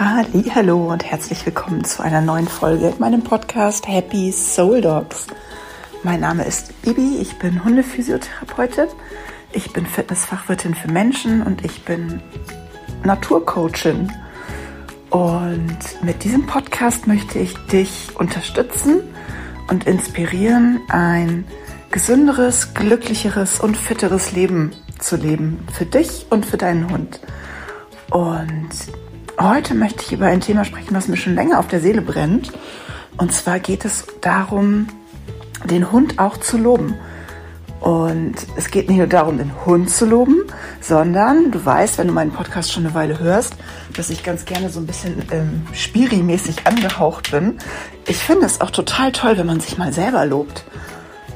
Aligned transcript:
Hallo 0.00 0.92
und 0.92 1.04
herzlich 1.04 1.44
willkommen 1.44 1.82
zu 1.82 2.04
einer 2.04 2.20
neuen 2.20 2.46
Folge 2.46 2.86
in 2.86 3.00
meinem 3.00 3.24
Podcast 3.24 3.88
Happy 3.88 4.30
Soul 4.30 4.80
Dogs. 4.80 5.26
Mein 6.04 6.20
Name 6.20 6.44
ist 6.44 6.82
Bibi, 6.82 7.16
ich 7.20 7.36
bin 7.40 7.64
Hundephysiotherapeutin, 7.64 8.86
ich 9.50 9.72
bin 9.72 9.86
Fitnessfachwirtin 9.86 10.76
für 10.76 10.86
Menschen 10.86 11.42
und 11.42 11.64
ich 11.64 11.84
bin 11.84 12.22
Naturcoachin. 13.02 14.12
Und 15.10 15.78
mit 16.04 16.22
diesem 16.22 16.46
Podcast 16.46 17.08
möchte 17.08 17.40
ich 17.40 17.54
dich 17.66 18.10
unterstützen 18.14 19.00
und 19.68 19.88
inspirieren, 19.88 20.80
ein 20.90 21.44
gesünderes, 21.90 22.72
glücklicheres 22.72 23.58
und 23.58 23.76
fitteres 23.76 24.30
Leben 24.30 24.70
zu 25.00 25.16
leben. 25.16 25.66
Für 25.72 25.86
dich 25.86 26.26
und 26.30 26.46
für 26.46 26.56
deinen 26.56 26.88
Hund. 26.88 27.18
Und 28.12 28.68
heute 29.38 29.74
möchte 29.74 30.02
ich 30.02 30.12
über 30.12 30.26
ein 30.26 30.40
Thema 30.40 30.64
sprechen, 30.64 30.94
was 30.94 31.08
mir 31.08 31.16
schon 31.16 31.34
länger 31.34 31.58
auf 31.58 31.68
der 31.68 31.80
Seele 31.80 32.02
brennt. 32.02 32.52
Und 33.16 33.32
zwar 33.32 33.58
geht 33.58 33.84
es 33.84 34.06
darum, 34.20 34.88
den 35.64 35.90
Hund 35.92 36.18
auch 36.18 36.36
zu 36.36 36.56
loben. 36.56 36.94
Und 37.80 38.34
es 38.56 38.70
geht 38.70 38.88
nicht 38.88 38.98
nur 38.98 39.06
darum, 39.06 39.38
den 39.38 39.64
Hund 39.64 39.88
zu 39.88 40.04
loben, 40.04 40.42
sondern 40.80 41.52
du 41.52 41.64
weißt, 41.64 41.98
wenn 41.98 42.08
du 42.08 42.12
meinen 42.12 42.32
Podcast 42.32 42.72
schon 42.72 42.84
eine 42.84 42.94
Weile 42.94 43.20
hörst, 43.20 43.54
dass 43.96 44.10
ich 44.10 44.24
ganz 44.24 44.44
gerne 44.44 44.68
so 44.68 44.80
ein 44.80 44.86
bisschen 44.86 45.22
ähm, 45.30 45.66
spiri-mäßig 45.72 46.66
angehaucht 46.66 47.30
bin. 47.30 47.58
Ich 48.06 48.18
finde 48.18 48.46
es 48.46 48.60
auch 48.60 48.70
total 48.70 49.12
toll, 49.12 49.38
wenn 49.38 49.46
man 49.46 49.60
sich 49.60 49.78
mal 49.78 49.92
selber 49.92 50.26
lobt. 50.26 50.64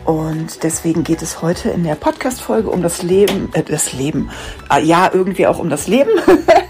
Und 0.05 0.65
deswegen 0.65 1.05
geht 1.05 1.23
es 1.23 1.42
heute 1.42 1.70
in 1.70 1.84
der 1.84 1.95
Podcast-Folge 1.95 2.70
um 2.70 2.83
das 2.83 3.02
Leben, 3.02 3.51
äh, 3.52 3.62
das 3.62 3.92
Leben. 3.92 4.30
Ah, 4.69 4.78
ja, 4.78 5.11
irgendwie 5.12 5.47
auch 5.47 5.59
um 5.59 5.70
das 5.70 5.87
Leben. 5.87 6.11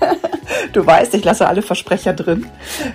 du 0.73 0.85
weißt, 0.85 1.15
ich 1.15 1.25
lasse 1.25 1.49
alle 1.49 1.63
Versprecher 1.63 2.13
drin. 2.13 2.47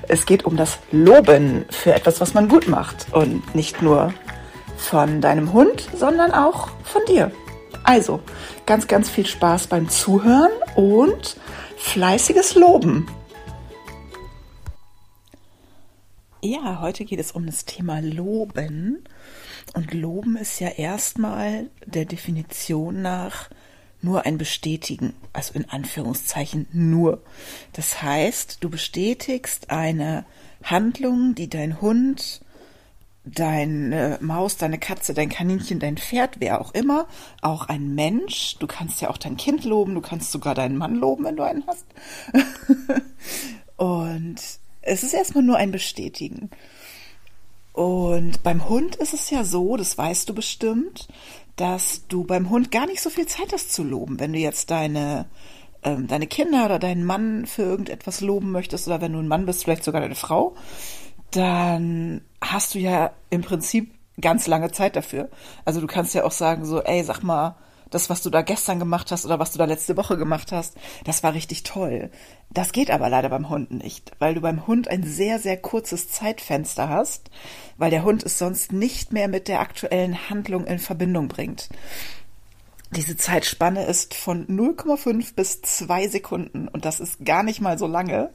Es 0.08 0.26
geht 0.26 0.46
um 0.46 0.56
das 0.56 0.78
Loben 0.92 1.66
für 1.70 1.94
etwas, 1.94 2.22
was 2.22 2.36
man 2.36 2.50
gut 2.50 2.68
macht. 2.68 3.08
Und 3.14 3.56
nicht 3.56 3.82
nur 3.82 4.14
von 4.78 5.22
deinem 5.22 5.54
Hund, 5.54 5.90
sondern 5.96 6.32
auch 6.32 6.70
von 6.84 7.02
dir. 7.08 7.32
Also, 7.84 8.20
ganz, 8.68 8.88
ganz 8.88 9.10
viel 9.10 9.26
Spaß 9.26 9.68
beim 9.68 9.90
Zuhören 9.90 10.52
und 10.76 11.38
fleißiges 11.78 12.56
Loben. 12.56 13.08
Ja, 16.44 16.80
heute 16.82 17.06
geht 17.06 17.20
es 17.20 17.32
um 17.32 17.48
das 17.48 17.66
Thema 17.66 18.00
Loben. 18.02 19.04
Und 19.78 19.94
Loben 19.94 20.38
ist 20.38 20.60
ja 20.60 20.70
erstmal 20.70 21.70
der 21.86 22.06
Definition 22.06 23.04
nach 23.04 23.52
nur 24.02 24.26
ein 24.26 24.40
Bestätigen, 24.40 25.14
also 25.34 25.54
in 25.54 25.70
Anführungszeichen 25.70 26.66
nur. 26.74 27.22
Das 27.74 28.02
heißt, 28.02 28.58
du 28.62 28.72
bestätigst 28.72 29.70
eine 29.70 30.26
Handlung, 30.64 31.36
die 31.36 31.48
dein 31.48 31.80
Hund 31.80 32.42
deine 33.24 34.18
Maus, 34.20 34.58
deine 34.58 34.80
Katze, 34.80 35.14
dein 35.14 35.30
Kaninchen, 35.30 35.78
dein 35.78 35.98
Pferd, 35.98 36.38
wer 36.40 36.60
auch 36.60 36.74
immer, 36.74 37.06
auch 37.44 37.68
ein 37.68 37.94
Mensch. 37.94 38.56
Du 38.58 38.66
kannst 38.66 39.00
ja 39.02 39.12
auch 39.12 39.18
dein 39.20 39.38
Kind 39.38 39.64
loben, 39.64 39.94
du 39.94 40.02
kannst 40.02 40.32
sogar 40.32 40.56
deinen 40.56 40.78
Mann 40.78 40.96
loben, 40.96 41.24
wenn 41.26 41.36
du 41.36 41.44
einen 41.44 41.68
hast. 41.68 41.86
und 43.76 44.38
es 44.82 45.04
ist 45.04 45.14
erstmal 45.14 45.44
nur 45.44 45.58
ein 45.58 45.70
Bestätigen. 45.70 46.50
Und 47.78 48.42
beim 48.42 48.68
Hund 48.68 48.96
ist 48.96 49.14
es 49.14 49.30
ja 49.30 49.44
so, 49.44 49.78
das 49.78 50.00
weißt 50.00 50.28
du 50.28 50.34
bestimmt, 50.34 51.08
dass 51.58 52.08
du 52.08 52.24
beim 52.24 52.50
Hund 52.50 52.72
gar 52.72 52.88
nicht 52.88 53.02
so 53.02 53.12
viel 53.12 53.28
Zeit 53.28 53.54
hast 53.54 53.72
zu 53.72 53.84
loben. 53.84 54.20
Wenn 54.20 54.34
du 54.34 54.40
jetzt 54.40 54.72
deine 54.72 55.28
ähm, 55.84 56.08
deine 56.08 56.26
Kinder 56.26 56.66
oder 56.66 56.80
deinen 56.80 57.06
Mann 57.06 57.46
für 57.46 57.62
irgendetwas 57.62 58.22
loben 58.22 58.52
möchtest 58.52 58.88
oder 58.88 59.00
wenn 59.00 59.14
du 59.14 59.20
ein 59.20 59.28
Mann 59.28 59.46
bist, 59.46 59.64
vielleicht 59.64 59.84
sogar 59.84 60.02
deine 60.02 60.16
Frau, 60.16 60.56
dann 61.30 62.22
hast 62.42 62.74
du 62.74 62.80
ja 62.80 63.12
im 63.30 63.42
Prinzip 63.42 63.94
ganz 64.20 64.48
lange 64.48 64.72
Zeit 64.72 64.96
dafür. 64.96 65.30
Also 65.64 65.80
du 65.80 65.86
kannst 65.86 66.16
ja 66.16 66.24
auch 66.24 66.32
sagen 66.32 66.66
so, 66.66 66.82
ey, 66.82 67.04
sag 67.04 67.22
mal, 67.22 67.58
das, 67.90 68.10
was 68.10 68.22
du 68.22 68.30
da 68.30 68.42
gestern 68.42 68.80
gemacht 68.80 69.12
hast 69.12 69.26
oder 69.26 69.40
was 69.40 69.52
du 69.52 69.58
da 69.58 69.66
letzte 69.66 69.98
Woche 69.98 70.18
gemacht 70.18 70.52
hast, 70.52 70.76
das 71.06 71.24
war 71.24 71.34
richtig 71.34 71.64
toll. 71.64 72.10
Das 72.50 72.72
geht 72.72 72.92
aber 72.92 73.10
leider 73.10 73.30
beim 73.30 73.50
Hund 73.50 73.72
nicht, 73.72 74.12
weil 74.20 74.36
du 74.36 74.42
beim 74.42 74.68
Hund 74.68 74.88
ein 74.88 75.04
sehr, 75.04 75.40
sehr 75.40 75.58
kurzes 75.58 76.10
Zeitfenster 76.10 76.90
hast, 76.90 77.30
weil 77.78 77.92
der 77.92 78.04
Hund 78.04 78.24
es 78.24 78.38
sonst 78.38 78.72
nicht 78.72 79.14
mehr 79.14 79.28
mit 79.28 79.48
der 79.48 79.60
aktuellen 79.60 80.30
Handlung 80.30 80.66
in 80.66 80.80
Verbindung 80.80 81.28
bringt. 81.28 81.70
Diese 82.96 83.18
Zeitspanne 83.18 83.86
ist 83.86 84.14
von 84.14 84.48
0,5 84.48 85.36
bis 85.36 85.62
2 85.62 86.08
Sekunden 86.08 86.70
und 86.70 86.86
das 86.86 87.02
ist 87.02 87.26
gar 87.26 87.44
nicht 87.44 87.60
mal 87.60 87.78
so 87.78 87.86
lange. 87.86 88.34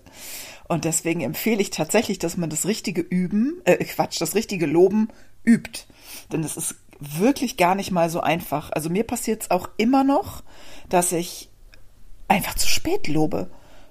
Und 0.68 0.84
deswegen 0.84 1.22
empfehle 1.22 1.60
ich 1.60 1.70
tatsächlich, 1.70 2.18
dass 2.18 2.36
man 2.36 2.50
das 2.50 2.66
richtige 2.66 3.00
Üben, 3.00 3.60
äh, 3.64 3.82
Quatsch, 3.84 4.20
das 4.20 4.34
richtige 4.34 4.66
Loben 4.66 5.08
übt. 5.44 5.84
Denn 6.30 6.44
es 6.44 6.56
ist 6.56 6.76
wirklich 7.18 7.56
gar 7.56 7.74
nicht 7.74 7.90
mal 7.90 8.10
so 8.10 8.20
einfach. 8.20 8.70
Also 8.72 8.90
mir 8.90 9.04
passiert 9.04 9.42
es 9.42 9.50
auch 9.50 9.68
immer 9.76 10.04
noch, 10.04 10.42
dass 10.88 11.12
ich 11.12 11.50
einfach 12.28 12.54
zu 12.54 12.68
spät 12.68 13.08
lobe. 13.08 13.50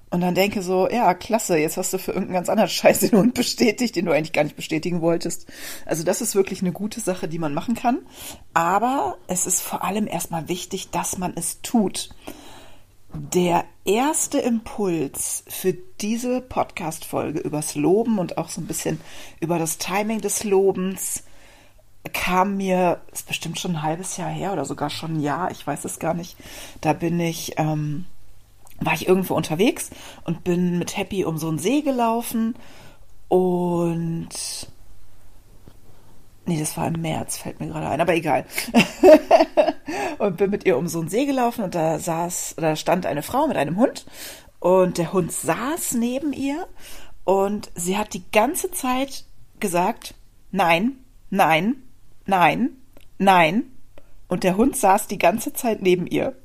Und 0.10 0.20
dann 0.20 0.36
denke 0.36 0.62
so, 0.62 0.90
ja, 0.90 1.14
klasse, 1.14 1.58
jetzt 1.58 1.78
hast 1.78 1.94
du 1.94 1.98
für 1.98 2.12
irgendeinen 2.12 2.34
ganz 2.34 2.50
anderen 2.50 2.70
Scheiß 2.70 3.00
den 3.00 3.18
Hund 3.18 3.34
bestätigt, 3.34 3.96
den 3.96 4.06
du 4.06 4.12
eigentlich 4.12 4.34
gar 4.34 4.44
nicht 4.44 4.58
bestätigen 4.58 5.00
wolltest. 5.00 5.48
Also 5.86 6.04
das 6.04 6.22
ist 6.22 6.36
wirklich 6.36 6.62
eine 6.62 6.74
gute 6.74 7.00
Sache, 7.00 7.30
die 7.30 7.40
man 7.40 7.54
machen 7.54 7.76
kann. 7.76 8.00
Aber 8.54 9.18
es 9.28 9.48
ist 9.48 9.62
vor 9.62 9.86
allem 9.86 10.08
erstmal 10.08 10.50
wichtig, 10.50 10.90
dass 10.90 11.18
man 11.18 11.32
es 11.36 11.62
tut. 11.62 12.10
Der 13.14 13.64
erste 13.86 14.40
Impuls 14.40 15.44
für 15.48 15.74
diese 15.74 16.42
Podcast-Folge 16.42 17.40
übers 17.40 17.76
Loben 17.76 18.20
und 18.20 18.38
auch 18.38 18.50
so 18.50 18.60
ein 18.60 18.68
bisschen 18.68 19.00
über 19.40 19.60
das 19.60 19.78
Timing 19.78 20.20
des 20.20 20.44
Lobens 20.44 21.24
kam 22.10 22.58
mir, 22.58 23.02
ist 23.12 23.28
bestimmt 23.28 23.60
schon 23.60 23.72
ein 23.72 23.84
halbes 23.84 24.18
Jahr 24.18 24.30
her 24.30 24.54
oder 24.54 24.66
sogar 24.66 24.90
schon 24.90 25.18
ein 25.18 25.20
Jahr, 25.20 25.52
ich 25.52 25.66
weiß 25.66 25.86
es 25.86 26.00
gar 26.00 26.14
nicht. 26.14 26.36
Da 26.82 26.94
bin 26.94 27.20
ich, 27.20 27.54
ähm, 27.58 28.06
war 28.80 28.94
ich 28.94 29.08
irgendwo 29.08 29.36
unterwegs 29.36 29.92
und 30.24 30.44
bin 30.44 30.80
mit 30.80 30.98
Happy 30.98 31.26
um 31.26 31.38
so 31.38 31.48
einen 31.48 31.60
See 31.60 31.82
gelaufen 31.82 32.56
und 33.28 34.30
Nee, 36.44 36.60
das 36.60 36.76
war 36.76 36.88
im 36.88 37.00
März, 37.00 37.38
fällt 37.38 37.60
mir 37.60 37.68
gerade 37.68 37.88
ein, 37.88 38.02
aber 38.02 38.16
egal. 38.16 38.46
und 40.18 40.38
bin 40.38 40.50
mit 40.50 40.66
ihr 40.66 40.76
um 40.76 40.88
so 40.88 41.00
einen 41.00 41.08
See 41.08 41.26
gelaufen 41.26 41.64
und 41.64 41.76
da 41.76 42.00
saß, 42.00 42.56
da 42.58 42.76
stand 42.76 43.06
eine 43.06 43.22
Frau 43.22 43.48
mit 43.48 43.58
einem 43.58 43.78
Hund 43.78 44.06
und 44.60 44.98
der 44.98 45.14
Hund 45.14 45.32
saß 45.32 45.94
neben 45.94 46.34
ihr 46.34 46.68
und 47.26 47.72
sie 47.76 47.98
hat 47.98 48.16
die 48.16 48.24
ganze 48.32 48.72
Zeit 48.72 49.26
gesagt, 49.60 50.16
nein, 50.52 50.98
nein, 51.30 51.76
nein, 52.32 52.78
nein. 53.18 53.64
Und 54.28 54.44
der 54.46 54.56
Hund 54.56 54.78
saß 54.78 55.08
die 55.08 55.18
ganze 55.18 55.52
Zeit 55.52 55.82
neben 55.82 56.08
ihr. 56.08 56.38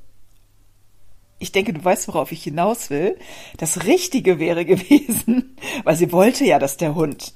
Ich 1.39 1.53
denke, 1.53 1.73
du 1.73 1.85
weißt, 1.85 2.09
worauf 2.09 2.33
ich 2.33 2.43
hinaus 2.43 2.91
will. 2.91 3.17
Das 3.57 3.85
Richtige 3.85 4.41
wäre 4.41 4.65
gewesen, 4.73 5.57
weil 5.85 5.97
sie 5.97 6.13
wollte 6.13 6.45
ja, 6.45 6.59
dass 6.59 6.77
der 6.77 6.97
Hund 6.97 7.35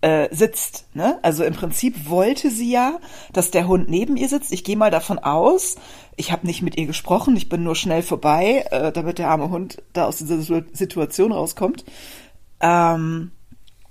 äh, 0.00 0.28
sitzt. 0.34 0.88
Ne? 0.94 1.20
Also 1.22 1.44
im 1.44 1.54
Prinzip 1.54 2.10
wollte 2.10 2.50
sie 2.50 2.72
ja, 2.72 2.98
dass 3.32 3.52
der 3.52 3.68
Hund 3.68 3.88
neben 3.88 4.16
ihr 4.16 4.28
sitzt. 4.28 4.52
Ich 4.52 4.64
gehe 4.64 4.76
mal 4.76 4.90
davon 4.90 5.20
aus, 5.20 5.76
ich 6.16 6.32
habe 6.32 6.48
nicht 6.48 6.62
mit 6.62 6.76
ihr 6.76 6.86
gesprochen, 6.86 7.36
ich 7.36 7.48
bin 7.48 7.62
nur 7.62 7.76
schnell 7.76 8.02
vorbei, 8.02 8.66
äh, 8.72 8.90
damit 8.90 9.18
der 9.18 9.30
arme 9.30 9.50
Hund 9.50 9.82
da 9.92 10.06
aus 10.06 10.18
dieser 10.18 10.42
Situation 10.72 11.30
rauskommt. 11.30 11.84
Ähm, 12.60 13.30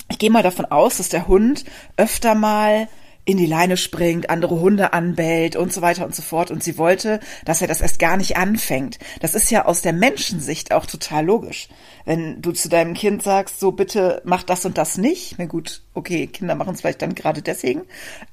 ich 0.09 0.17
gehe 0.17 0.29
mal 0.29 0.43
davon 0.43 0.65
aus, 0.65 0.97
dass 0.97 1.07
der 1.07 1.27
Hund 1.27 1.63
öfter 1.95 2.35
mal 2.35 2.89
in 3.25 3.38
die 3.38 3.45
Leine 3.45 3.78
springt, 3.78 4.29
andere 4.29 4.59
Hunde 4.59 4.94
anbellt 4.94 5.56
und 5.56 5.72
so 5.72 5.81
weiter 5.81 6.06
und 6.06 6.13
so 6.13 6.22
fort. 6.22 6.51
Und 6.51 6.63
sie 6.63 6.78
wollte, 6.78 7.19
dass 7.45 7.61
er 7.61 7.67
das 7.67 7.81
erst 7.81 8.00
gar 8.00 8.17
nicht 8.17 8.35
anfängt. 8.35 9.00
Das 9.22 9.34
ist 9.34 9.50
ja 9.50 9.66
aus 9.66 9.81
der 9.81 9.94
Menschensicht 9.94 10.73
auch 10.73 10.85
total 10.85 11.25
logisch. 11.25 11.69
Wenn 12.06 12.41
du 12.41 12.51
zu 12.51 12.67
deinem 12.67 12.94
Kind 12.95 13.24
sagst, 13.24 13.62
so 13.62 13.71
bitte 13.71 14.21
mach 14.25 14.44
das 14.44 14.65
und 14.65 14.77
das 14.77 14.97
nicht, 14.97 15.36
na 15.38 15.45
gut, 15.45 15.83
okay, 15.94 16.27
Kinder 16.27 16.56
machen 16.56 16.74
es 16.74 16.81
vielleicht 16.81 17.01
dann 17.01 17.15
gerade 17.15 17.42
deswegen, 17.42 17.83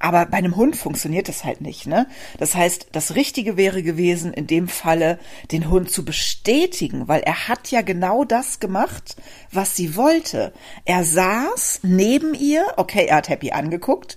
aber 0.00 0.26
bei 0.26 0.38
einem 0.38 0.56
Hund 0.56 0.74
funktioniert 0.74 1.28
das 1.28 1.44
halt 1.44 1.60
nicht, 1.60 1.86
ne? 1.86 2.08
Das 2.38 2.56
heißt, 2.56 2.88
das 2.92 3.14
Richtige 3.14 3.56
wäre 3.56 3.84
gewesen, 3.84 4.32
in 4.32 4.48
dem 4.48 4.66
Falle 4.66 5.20
den 5.52 5.70
Hund 5.70 5.90
zu 5.90 6.04
bestätigen, 6.04 7.06
weil 7.06 7.20
er 7.20 7.46
hat 7.46 7.70
ja 7.70 7.82
genau 7.82 8.24
das 8.24 8.58
gemacht, 8.58 9.16
was 9.52 9.76
sie 9.76 9.94
wollte. 9.94 10.52
Er 10.84 11.04
saß 11.04 11.80
neben 11.84 12.34
ihr, 12.34 12.64
okay, 12.76 13.06
er 13.06 13.18
hat 13.18 13.28
Happy 13.28 13.52
angeguckt, 13.52 14.16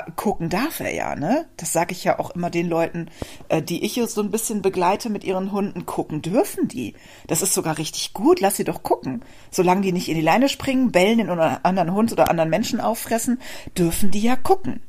gucken 0.00 0.48
darf 0.48 0.80
er 0.80 0.94
ja, 0.94 1.14
ne? 1.16 1.46
Das 1.56 1.72
sage 1.72 1.92
ich 1.92 2.04
ja 2.04 2.18
auch 2.18 2.30
immer 2.30 2.50
den 2.50 2.68
Leuten, 2.68 3.08
äh, 3.48 3.62
die 3.62 3.84
ich 3.84 4.00
so 4.06 4.20
ein 4.20 4.30
bisschen 4.30 4.62
begleite 4.62 5.10
mit 5.10 5.24
ihren 5.24 5.52
Hunden, 5.52 5.86
gucken 5.86 6.22
dürfen 6.22 6.68
die. 6.68 6.94
Das 7.26 7.42
ist 7.42 7.54
sogar 7.54 7.78
richtig 7.78 8.12
gut, 8.12 8.40
lass 8.40 8.56
sie 8.56 8.64
doch 8.64 8.82
gucken. 8.82 9.24
Solange 9.50 9.82
die 9.82 9.92
nicht 9.92 10.08
in 10.08 10.16
die 10.16 10.20
Leine 10.20 10.48
springen, 10.48 10.92
bellen 10.92 11.18
in 11.18 11.28
anderen 11.30 11.92
Hund 11.92 12.12
oder 12.12 12.30
anderen 12.30 12.50
Menschen 12.50 12.80
auffressen, 12.80 13.40
dürfen 13.76 14.10
die 14.10 14.22
ja 14.22 14.36
gucken. 14.36 14.82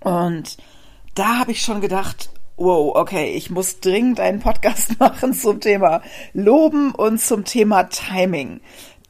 Und 0.00 0.56
da 1.14 1.38
habe 1.38 1.52
ich 1.52 1.62
schon 1.62 1.80
gedacht, 1.80 2.30
wow, 2.56 2.94
okay, 2.94 3.32
ich 3.32 3.50
muss 3.50 3.80
dringend 3.80 4.20
einen 4.20 4.40
Podcast 4.40 4.98
machen 5.00 5.32
zum 5.32 5.60
Thema 5.60 6.02
Loben 6.32 6.92
und 6.92 7.20
zum 7.20 7.44
Thema 7.44 7.84
Timing. 7.84 8.60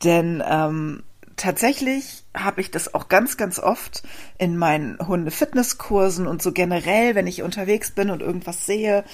Denn 0.04 0.42
ähm, 0.46 1.02
tatsächlich 1.36 2.24
habe 2.44 2.60
ich 2.60 2.70
das 2.70 2.94
auch 2.94 3.08
ganz, 3.08 3.36
ganz 3.36 3.58
oft 3.58 4.02
in 4.38 4.56
meinen 4.56 4.98
Hunde-Fitnesskursen 4.98 6.26
und 6.26 6.42
so 6.42 6.52
generell, 6.52 7.14
wenn 7.14 7.26
ich 7.26 7.42
unterwegs 7.42 7.90
bin 7.90 8.10
und 8.10 8.22
irgendwas 8.22 8.66
sehe, 8.66 9.04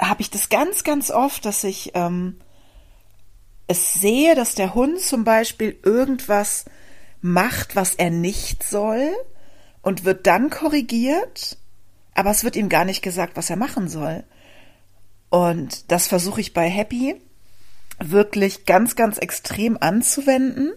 habe 0.00 0.20
ich 0.20 0.30
das 0.30 0.48
ganz, 0.48 0.84
ganz 0.84 1.10
oft, 1.10 1.44
dass 1.44 1.64
ich 1.64 1.92
ähm, 1.94 2.36
es 3.66 3.94
sehe, 3.94 4.34
dass 4.34 4.54
der 4.54 4.74
Hund 4.74 5.00
zum 5.00 5.24
Beispiel 5.24 5.78
irgendwas 5.84 6.64
macht, 7.20 7.76
was 7.76 7.94
er 7.94 8.10
nicht 8.10 8.62
soll 8.62 9.10
und 9.82 10.04
wird 10.04 10.26
dann 10.26 10.50
korrigiert, 10.50 11.56
aber 12.14 12.30
es 12.30 12.44
wird 12.44 12.56
ihm 12.56 12.68
gar 12.68 12.84
nicht 12.84 13.02
gesagt, 13.02 13.36
was 13.36 13.50
er 13.50 13.56
machen 13.56 13.88
soll. 13.88 14.24
Und 15.28 15.90
das 15.92 16.08
versuche 16.08 16.40
ich 16.40 16.52
bei 16.52 16.68
Happy 16.68 17.20
wirklich 18.00 18.64
ganz, 18.64 18.96
ganz 18.96 19.18
extrem 19.18 19.78
anzuwenden, 19.80 20.72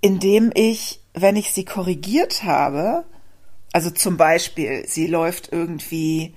indem 0.00 0.50
ich, 0.54 1.00
wenn 1.14 1.36
ich 1.36 1.52
sie 1.52 1.64
korrigiert 1.64 2.42
habe, 2.44 3.04
also 3.72 3.90
zum 3.90 4.16
Beispiel, 4.16 4.84
sie 4.86 5.06
läuft 5.06 5.52
irgendwie 5.52 6.34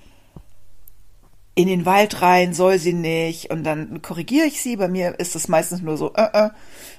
in 1.56 1.68
den 1.68 1.86
Wald 1.86 2.21
rein, 2.21 2.54
soll 2.54 2.80
sie 2.80 2.94
nicht, 2.94 3.51
und 3.51 3.63
dann 3.63 4.01
korrigiere 4.01 4.48
ich 4.48 4.62
sie. 4.62 4.75
Bei 4.75 4.88
mir 4.88 5.19
ist 5.19 5.36
es 5.36 5.48
meistens 5.48 5.81
nur 5.81 5.98
so, 5.98 6.13
äh, 6.13 6.45
äh, 6.45 6.50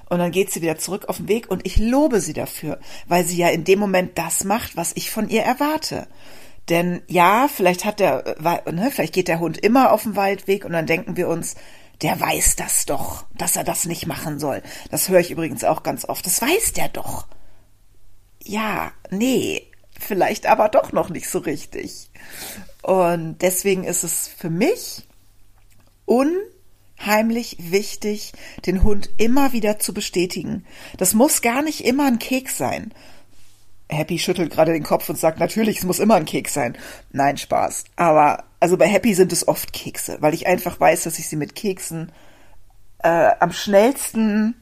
und 0.09 0.19
dann 0.19 0.31
geht 0.31 0.51
sie 0.51 0.61
wieder 0.61 0.77
zurück 0.77 1.05
auf 1.07 1.17
den 1.17 1.27
Weg 1.27 1.49
und 1.49 1.65
ich 1.65 1.77
lobe 1.77 2.21
sie 2.21 2.33
dafür, 2.33 2.79
weil 3.07 3.25
sie 3.25 3.37
ja 3.37 3.49
in 3.49 3.63
dem 3.63 3.79
Moment 3.79 4.17
das 4.17 4.43
macht, 4.43 4.77
was 4.77 4.93
ich 4.95 5.09
von 5.09 5.29
ihr 5.29 5.41
erwarte. 5.41 6.07
Denn 6.69 7.01
ja, 7.07 7.47
vielleicht 7.53 7.85
hat 7.85 7.99
der, 7.99 8.35
ne, 8.71 8.91
vielleicht 8.91 9.13
geht 9.13 9.27
der 9.27 9.39
Hund 9.39 9.57
immer 9.57 9.91
auf 9.91 10.03
den 10.03 10.15
Waldweg 10.15 10.65
und 10.65 10.73
dann 10.73 10.87
denken 10.87 11.17
wir 11.17 11.27
uns, 11.27 11.55
der 12.01 12.19
weiß 12.19 12.55
das 12.55 12.85
doch, 12.85 13.25
dass 13.37 13.55
er 13.55 13.63
das 13.63 13.85
nicht 13.85 14.07
machen 14.07 14.39
soll. 14.39 14.61
Das 14.91 15.09
höre 15.09 15.19
ich 15.19 15.31
übrigens 15.31 15.63
auch 15.63 15.83
ganz 15.83 16.05
oft. 16.05 16.25
Das 16.25 16.41
weiß 16.41 16.73
der 16.73 16.89
doch. 16.89 17.27
Ja, 18.43 18.91
nee, 19.09 19.63
vielleicht 19.99 20.45
aber 20.45 20.69
doch 20.69 20.91
noch 20.91 21.09
nicht 21.09 21.29
so 21.29 21.39
richtig. 21.39 22.09
Und 22.83 23.39
deswegen 23.41 23.83
ist 23.83 24.03
es 24.03 24.27
für 24.27 24.49
mich 24.49 25.07
unheimlich 26.05 27.57
wichtig, 27.59 28.33
den 28.65 28.83
Hund 28.83 29.09
immer 29.17 29.53
wieder 29.53 29.79
zu 29.79 29.93
bestätigen. 29.93 30.65
Das 30.97 31.13
muss 31.13 31.41
gar 31.41 31.61
nicht 31.63 31.83
immer 31.85 32.05
ein 32.05 32.19
Keks 32.19 32.57
sein. 32.57 32.93
Happy 33.89 34.17
schüttelt 34.17 34.51
gerade 34.51 34.73
den 34.73 34.83
Kopf 34.83 35.09
und 35.09 35.17
sagt, 35.17 35.39
natürlich, 35.39 35.79
es 35.79 35.83
muss 35.83 35.99
immer 35.99 36.15
ein 36.15 36.25
Keks 36.25 36.53
sein. 36.53 36.77
Nein, 37.11 37.37
Spaß. 37.37 37.85
Aber 37.95 38.45
also 38.59 38.77
bei 38.77 38.87
Happy 38.87 39.13
sind 39.13 39.31
es 39.31 39.47
oft 39.47 39.73
Kekse, 39.73 40.17
weil 40.21 40.33
ich 40.33 40.47
einfach 40.47 40.79
weiß, 40.79 41.03
dass 41.03 41.19
ich 41.19 41.27
sie 41.27 41.35
mit 41.35 41.55
Keksen 41.55 42.11
äh, 43.03 43.31
am 43.39 43.51
schnellsten 43.51 44.55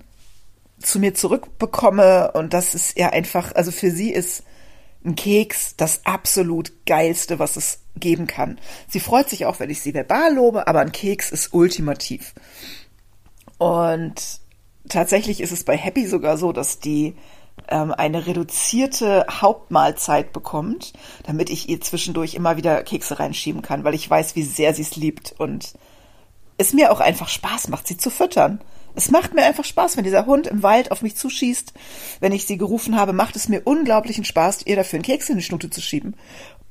zu 0.79 0.99
mir 0.99 1.13
zurückbekomme 1.13 2.33
und 2.33 2.53
das 2.53 2.75
ist 2.75 2.97
ja 2.97 3.09
einfach, 3.09 3.55
also 3.55 3.71
für 3.71 3.91
sie 3.91 4.11
ist 4.11 4.43
ein 5.05 5.15
Keks 5.15 5.75
das 5.77 6.05
absolut 6.05 6.85
geilste, 6.85 7.39
was 7.39 7.55
es 7.55 7.79
geben 7.95 8.27
kann. 8.27 8.59
Sie 8.89 8.99
freut 8.99 9.29
sich 9.29 9.45
auch, 9.45 9.59
wenn 9.59 9.69
ich 9.69 9.81
sie 9.81 9.93
verbal 9.93 10.33
lobe, 10.33 10.67
aber 10.67 10.79
ein 10.79 10.91
Keks 10.91 11.31
ist 11.31 11.53
ultimativ. 11.53 12.33
Und 13.57 14.41
tatsächlich 14.89 15.41
ist 15.41 15.51
es 15.51 15.63
bei 15.63 15.77
Happy 15.77 16.07
sogar 16.07 16.37
so, 16.37 16.51
dass 16.51 16.79
die 16.79 17.15
eine 17.67 18.27
reduzierte 18.27 19.25
Hauptmahlzeit 19.29 20.33
bekommt, 20.33 20.93
damit 21.23 21.49
ich 21.49 21.69
ihr 21.69 21.81
zwischendurch 21.81 22.35
immer 22.35 22.57
wieder 22.57 22.83
Kekse 22.83 23.19
reinschieben 23.19 23.61
kann, 23.61 23.83
weil 23.83 23.95
ich 23.95 24.09
weiß, 24.09 24.35
wie 24.35 24.43
sehr 24.43 24.73
sie 24.73 24.81
es 24.81 24.95
liebt 24.95 25.33
und 25.37 25.73
es 26.57 26.73
mir 26.73 26.91
auch 26.91 26.99
einfach 26.99 27.29
Spaß 27.29 27.69
macht, 27.69 27.87
sie 27.87 27.97
zu 27.97 28.09
füttern. 28.09 28.61
Es 28.95 29.09
macht 29.09 29.33
mir 29.33 29.43
einfach 29.43 29.65
Spaß, 29.65 29.97
wenn 29.97 30.03
dieser 30.03 30.25
Hund 30.25 30.45
im 30.45 30.61
Wald 30.61 30.91
auf 30.91 31.01
mich 31.01 31.15
zuschießt. 31.15 31.73
Wenn 32.19 32.31
ich 32.31 32.45
sie 32.45 32.57
gerufen 32.57 32.95
habe, 32.95 33.13
macht 33.13 33.35
es 33.35 33.49
mir 33.49 33.61
unglaublichen 33.63 34.23
Spaß, 34.23 34.65
ihr 34.65 34.75
dafür 34.75 34.97
einen 34.97 35.03
Keks 35.03 35.29
in 35.29 35.37
die 35.37 35.43
Schnute 35.43 35.69
zu 35.69 35.81
schieben. 35.81 36.15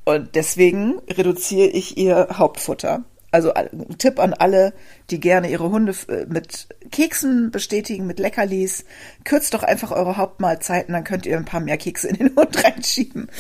Und 0.05 0.35
deswegen 0.35 1.01
reduziere 1.09 1.69
ich 1.69 1.97
ihr 1.97 2.29
Hauptfutter. 2.33 3.03
Also 3.33 3.55
ein 3.55 3.97
Tipp 3.97 4.19
an 4.21 4.35
alle, 4.35 4.75
die 5.09 5.19
gerne 5.19 5.51
ihre 5.51 5.71
Hunde 5.71 5.95
äh, 6.09 6.27
mit 6.27 6.69
Keksen 6.91 7.51
bestätigen, 7.51 8.07
mit 8.07 8.19
Leckerlis. 8.19 8.85
Kürzt 9.25 9.55
doch 9.55 9.63
einfach 9.63 9.91
eure 9.91 10.19
Hauptmahlzeiten, 10.19 10.93
dann 10.93 11.03
könnt 11.03 11.25
ihr 11.25 11.39
ein 11.39 11.47
paar 11.47 11.61
mehr 11.61 11.79
Kekse 11.79 12.09
in 12.09 12.17
den 12.17 12.37
Hund 12.37 12.63
reinschieben. 12.65 13.31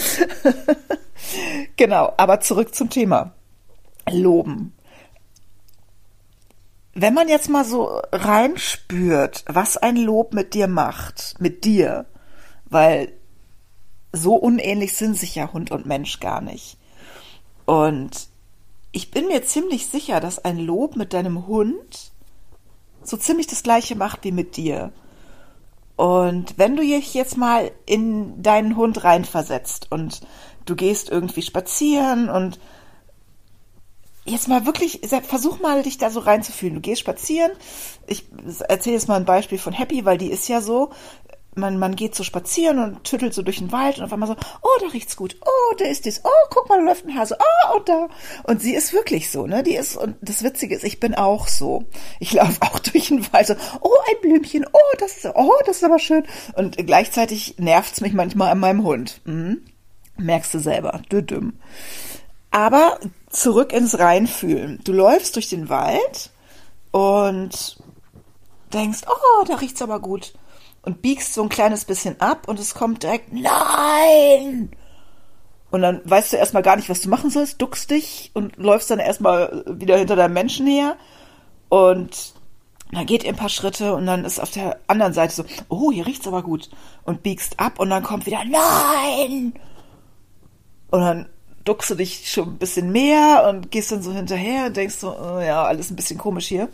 genau, 1.77 2.15
aber 2.17 2.41
zurück 2.41 2.75
zum 2.75 2.89
Thema. 2.89 3.35
Loben. 4.11 4.73
Wenn 6.95 7.15
man 7.15 7.29
jetzt 7.29 7.51
mal 7.51 7.65
so 7.65 8.01
reinspürt, 8.13 9.45
was 9.47 9.77
ein 9.77 9.97
Lob 9.97 10.33
mit 10.33 10.55
dir 10.55 10.69
macht, 10.69 11.35
mit 11.39 11.65
dir, 11.65 12.07
weil 12.65 13.13
so 14.13 14.37
unähnlich 14.37 14.95
sind 14.95 15.19
sich 15.19 15.35
ja 15.35 15.53
Hund 15.53 15.71
und 15.71 15.85
Mensch 15.85 16.19
gar 16.19 16.41
nicht. 16.41 16.79
Und 17.67 18.32
ich 18.93 19.11
bin 19.11 19.27
mir 19.27 19.43
ziemlich 19.43 19.87
sicher, 19.87 20.21
dass 20.21 20.45
ein 20.45 20.59
Lob 20.59 20.97
mit 20.97 21.13
deinem 21.15 21.47
Hund 21.47 22.13
so 23.03 23.17
ziemlich 23.17 23.47
das 23.47 23.63
gleiche 23.63 23.97
macht 23.97 24.25
wie 24.25 24.33
mit 24.33 24.57
dir. 24.57 24.93
Und 25.97 26.59
wenn 26.59 26.77
du 26.77 26.83
dich 26.83 27.15
jetzt 27.15 27.37
mal 27.37 27.71
in 27.87 28.43
deinen 28.43 28.77
Hund 28.77 29.03
reinversetzt 29.03 29.89
und 29.91 30.21
du 30.67 30.77
gehst 30.77 31.11
irgendwie 31.11 31.43
spazieren 31.43 32.29
und 32.29 32.61
jetzt 34.25 34.49
mal 34.49 34.67
wirklich, 34.67 35.01
versuch 35.23 35.61
mal 35.61 35.83
dich 35.83 35.99
da 35.99 36.11
so 36.11 36.21
reinzufühlen. 36.21 36.77
Du 36.77 36.81
gehst 36.81 37.01
spazieren. 37.01 37.51
Ich 38.07 38.27
erzähle 38.69 38.97
jetzt 38.97 39.09
mal 39.09 39.17
ein 39.17 39.25
Beispiel 39.25 39.59
von 39.59 39.73
Happy, 39.73 40.05
weil 40.05 40.19
die 40.19 40.31
ist 40.31 40.49
ja 40.49 40.61
so, 40.61 40.91
man, 41.55 41.79
man 41.79 41.97
geht 41.97 42.15
so 42.15 42.25
spazieren 42.25 42.79
und 42.79 43.05
tüttelt 43.05 43.35
so 43.35 43.43
durch 43.43 43.59
den 43.59 43.73
Wald 43.73 43.99
und 43.99 44.05
auf 44.05 44.13
einmal 44.13 44.29
so, 44.29 44.37
oh, 44.63 44.81
da 44.81 44.87
riecht's 44.89 45.17
gut, 45.17 45.37
oh, 45.43 45.75
da 45.77 45.85
ist 45.85 46.07
es, 46.07 46.23
oh, 46.25 46.49
guck 46.51 46.69
mal, 46.69 46.79
da 46.79 46.85
läuft 46.85 47.07
ein 47.07 47.17
Hase, 47.17 47.37
oh, 47.39 47.77
und 47.77 47.89
da. 47.89 48.09
Und 48.45 48.63
sie 48.63 48.75
ist 48.75 48.93
wirklich 48.93 49.31
so, 49.31 49.47
ne? 49.47 49.63
Die 49.63 49.75
ist, 49.75 49.97
und 49.97 50.17
das 50.23 50.43
Witzige 50.43 50.75
ist, 50.75 50.85
ich 50.85 51.01
bin 51.01 51.15
auch 51.15 51.49
so. 51.49 51.85
Ich 52.21 52.33
laufe 52.33 52.63
auch 52.63 52.79
durch 52.79 53.09
den 53.09 53.31
Wald 53.33 53.47
so, 53.47 53.55
oh, 53.81 53.97
ein 54.09 54.21
Blümchen, 54.23 54.67
oh, 54.73 54.97
das 54.99 55.19
ist, 55.19 55.27
oh, 55.35 55.53
das 55.67 55.77
ist 55.77 55.85
aber 55.85 55.99
schön. 55.99 56.25
Und 56.57 56.77
gleichzeitig 56.79 57.57
nervt's 57.59 58.01
mich 58.01 58.15
manchmal 58.15 58.51
an 58.51 58.61
meinem 58.61 58.85
Hund. 58.85 59.21
Mhm. 59.25 59.63
Merkst 60.17 60.55
du 60.55 60.59
selber, 60.59 61.03
düdüm. 61.11 61.55
Aber 62.51 62.99
zurück 63.31 63.73
ins 63.73 63.99
Reinfühlen. 63.99 64.81
Du 64.85 64.93
läufst 64.93 65.37
durch 65.37 65.49
den 65.49 65.69
Wald 65.69 66.31
und 66.91 67.79
denkst, 68.73 69.01
oh, 69.07 69.45
da 69.47 69.57
riecht's 69.57 69.83
aber 69.83 70.01
gut 70.01 70.35
und 70.83 71.03
biegst 71.03 71.35
so 71.35 71.43
ein 71.43 71.49
kleines 71.49 71.85
bisschen 71.85 72.21
ab 72.21 72.49
und 72.49 72.59
es 72.59 72.75
kommt 72.75 73.03
direkt 73.03 73.33
Nein! 73.33 74.71
Und 75.71 75.81
dann 75.81 76.03
weißt 76.05 76.33
du 76.33 76.37
erstmal 76.37 76.63
gar 76.63 76.77
nicht, 76.77 76.91
was 76.91 77.01
du 77.01 77.09
machen 77.09 77.31
sollst, 77.31 77.63
duckst 77.63 77.91
dich 77.91 78.31
und 78.35 78.57
läufst 78.59 78.91
dann 78.91 78.99
erstmal 78.99 79.65
wieder 79.67 79.97
hinter 79.97 80.17
deinem 80.17 80.35
Menschen 80.35 80.67
her 80.67 80.97
und 81.69 82.35
dann 82.93 83.07
geht 83.07 83.25
ihr 83.25 83.31
ein 83.31 83.37
paar 83.37 83.49
Schritte 83.49 83.95
und 83.95 84.05
dann 84.05 84.27
ist 84.27 84.39
auf 84.39 84.51
der 84.51 84.79
anderen 84.87 85.15
Seite 85.15 85.35
so, 85.35 85.45
oh, 85.71 85.91
hier 85.91 86.07
riecht's 86.07 86.29
aber 86.29 86.43
gut 86.43 86.69
und 87.05 87.23
biegst 87.23 87.59
ab 87.59 87.81
und 87.81 87.89
dann 87.89 88.03
kommt 88.03 88.27
wieder 88.27 88.45
Nein! 88.45 89.55
Und 90.91 91.01
dann 91.01 91.29
duckst 91.65 91.91
du 91.91 91.95
dich 91.95 92.31
schon 92.31 92.49
ein 92.49 92.59
bisschen 92.59 92.93
mehr 92.93 93.47
und 93.49 93.71
gehst 93.71 93.93
dann 93.93 94.03
so 94.03 94.13
hinterher 94.13 94.67
und 94.67 94.77
denkst 94.77 94.97
so, 94.97 95.17
oh, 95.17 95.41
ja, 95.41 95.65
alles 95.65 95.91
ein 95.91 95.97
bisschen 95.97 96.19
komisch 96.19 96.49
hier. 96.49 96.69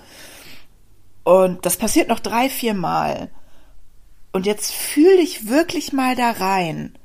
Und 1.23 1.65
das 1.65 1.77
passiert 1.77 2.09
noch 2.09 2.21
drei, 2.21 2.49
vier 2.49 2.75
Mal. 2.75 3.31
Und 4.39 4.47
jetzt 4.47 4.73
fühl 4.73 5.17
dich 5.17 5.49
wirklich 5.49 5.93
mal 5.93 6.15
da 6.15 6.31
rein. 6.31 6.97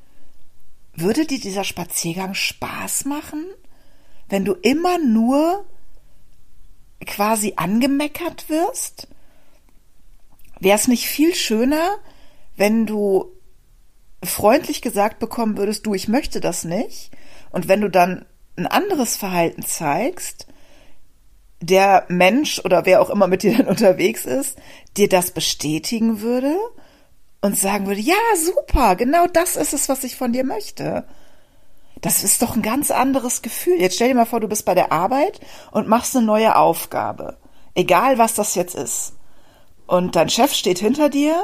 Würde 0.94 1.26
dir 1.26 1.40
dieser 1.40 1.64
Spaziergang 1.64 2.36
Spaß 2.36 3.06
machen, 3.06 3.44
wenn 4.30 4.46
du 4.46 4.54
immer 4.54 5.00
nur 5.00 5.66
quasi 7.08 7.54
angemeckert 7.56 8.50
wirst? 8.50 9.08
Wäre 10.60 10.78
es 10.78 10.88
nicht 10.88 11.08
viel 11.08 11.34
schöner, 11.34 11.96
wenn 12.56 12.86
du 12.86 13.32
freundlich 14.24 14.84
gesagt 14.84 15.18
bekommen 15.18 15.58
würdest, 15.58 15.88
du, 15.88 15.96
ich 15.96 16.08
möchte 16.08 16.40
das 16.40 16.66
nicht, 16.66 17.10
und 17.50 17.68
wenn 17.68 17.82
du 17.82 17.90
dann 17.90 18.28
ein 18.58 18.68
anderes 18.68 19.16
Verhalten 19.16 19.64
zeigst, 19.64 20.46
der 21.62 22.06
Mensch 22.10 22.60
oder 22.64 22.86
wer 22.86 23.02
auch 23.02 23.10
immer 23.10 23.26
mit 23.26 23.42
dir 23.42 23.58
dann 23.58 23.68
unterwegs 23.76 24.26
ist, 24.26 24.56
dir 24.98 25.10
das 25.10 25.32
bestätigen 25.32 26.22
würde 26.22 26.60
und 27.44 27.60
sagen 27.60 27.88
würde, 27.88 28.00
ja, 28.00 28.16
super, 28.38 28.96
genau 28.96 29.28
das 29.28 29.58
ist 29.58 29.74
es, 29.74 29.90
was 29.90 30.06
ich 30.06 30.16
von 30.16 30.32
dir 30.32 30.46
möchte. 30.46 31.04
Das 32.00 32.24
ist 32.24 32.42
doch 32.42 32.56
ein 32.56 32.62
ganz 32.62 32.90
anderes 32.90 33.42
Gefühl. 33.42 33.82
Jetzt 33.82 33.96
stell 33.96 34.08
dir 34.08 34.16
mal 34.16 34.26
vor, 34.26 34.40
du 34.40 34.48
bist 34.48 34.64
bei 34.64 34.74
der 34.74 34.94
Arbeit 34.94 35.42
und 35.72 35.90
machst 35.90 36.16
eine 36.16 36.26
neue 36.26 36.56
Aufgabe. 36.56 37.38
Egal, 37.76 38.18
was 38.18 38.34
das 38.34 38.56
jetzt 38.56 38.76
ist. 38.76 39.16
Und 39.88 40.16
dein 40.16 40.30
Chef 40.30 40.54
steht 40.54 40.80
hinter 40.80 41.10
dir 41.10 41.36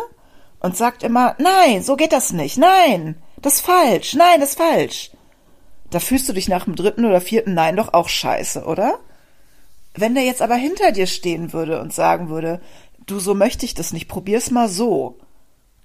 und 0.61 0.77
sagt 0.77 1.03
immer, 1.03 1.35
nein, 1.37 1.83
so 1.83 1.97
geht 1.97 2.13
das 2.13 2.31
nicht. 2.31 2.57
Nein, 2.57 3.21
das 3.41 3.55
ist 3.55 3.65
falsch. 3.65 4.13
Nein, 4.13 4.39
das 4.39 4.51
ist 4.51 4.57
falsch. 4.57 5.11
Da 5.89 5.99
fühlst 5.99 6.29
du 6.29 6.33
dich 6.33 6.47
nach 6.47 6.63
dem 6.63 6.77
dritten 6.77 7.03
oder 7.03 7.19
vierten 7.19 7.55
Nein 7.55 7.75
doch 7.75 7.93
auch 7.93 8.07
scheiße, 8.07 8.63
oder? 8.63 8.99
Wenn 9.95 10.15
der 10.15 10.23
jetzt 10.23 10.41
aber 10.41 10.55
hinter 10.55 10.93
dir 10.93 11.07
stehen 11.07 11.51
würde 11.51 11.81
und 11.81 11.93
sagen 11.93 12.29
würde, 12.29 12.61
du, 13.05 13.19
so 13.19 13.35
möchte 13.35 13.65
ich 13.65 13.73
das 13.73 13.91
nicht, 13.91 14.07
probier's 14.07 14.49
mal 14.49 14.69
so. 14.69 15.19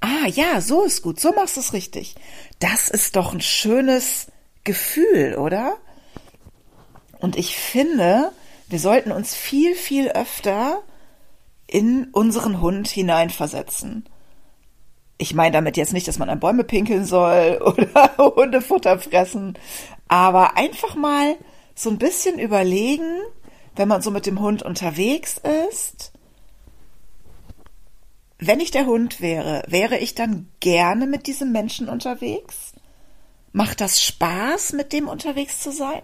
Ah, 0.06 0.26
ja, 0.28 0.60
so 0.60 0.82
ist 0.82 1.00
gut, 1.00 1.18
so 1.18 1.32
machst 1.32 1.56
du 1.56 1.60
es 1.60 1.72
richtig. 1.72 2.14
Das 2.58 2.90
ist 2.90 3.16
doch 3.16 3.32
ein 3.32 3.40
schönes 3.40 4.26
Gefühl, 4.62 5.36
oder? 5.36 5.78
Und 7.20 7.36
ich 7.36 7.56
finde, 7.56 8.30
wir 8.68 8.78
sollten 8.78 9.12
uns 9.12 9.34
viel, 9.34 9.74
viel 9.74 10.10
öfter 10.10 10.82
in 11.66 12.08
unseren 12.12 12.60
Hund 12.60 12.86
hineinversetzen. 12.86 14.04
Ich 15.16 15.32
meine 15.32 15.52
damit 15.52 15.78
jetzt 15.78 15.94
nicht, 15.94 16.06
dass 16.06 16.18
man 16.18 16.28
an 16.28 16.38
Bäume 16.38 16.64
pinkeln 16.64 17.06
soll 17.06 17.62
oder 17.64 18.18
Hundefutter 18.18 18.98
fressen, 18.98 19.56
aber 20.06 20.58
einfach 20.58 20.96
mal 20.96 21.34
so 21.74 21.88
ein 21.88 21.96
bisschen 21.96 22.38
überlegen, 22.38 23.22
wenn 23.74 23.88
man 23.88 24.02
so 24.02 24.10
mit 24.10 24.26
dem 24.26 24.40
Hund 24.40 24.62
unterwegs 24.62 25.40
ist, 25.70 26.12
wenn 28.38 28.60
ich 28.60 28.70
der 28.70 28.86
Hund 28.86 29.20
wäre, 29.20 29.62
wäre 29.68 29.98
ich 29.98 30.14
dann 30.14 30.48
gerne 30.60 31.06
mit 31.06 31.26
diesem 31.26 31.52
Menschen 31.52 31.88
unterwegs? 31.88 32.72
Macht 33.52 33.80
das 33.80 34.02
Spaß, 34.02 34.72
mit 34.72 34.92
dem 34.92 35.08
unterwegs 35.08 35.60
zu 35.60 35.70
sein? 35.70 36.02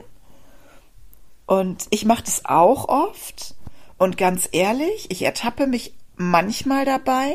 Und 1.47 1.87
ich 1.91 2.05
mache 2.05 2.23
das 2.23 2.45
auch 2.45 2.89
oft. 2.89 3.57
Und 3.99 4.17
ganz 4.17 4.49
ehrlich, 4.53 5.11
ich 5.11 5.23
ertappe 5.23 5.67
mich 5.67 5.95
manchmal 6.17 6.85
dabei, 6.85 7.35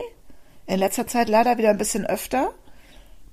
in 0.65 0.79
letzter 0.79 1.05
Zeit 1.05 1.27
leider 1.27 1.57
wieder 1.57 1.69
ein 1.69 1.77
bisschen 1.77 2.05
öfter, 2.05 2.53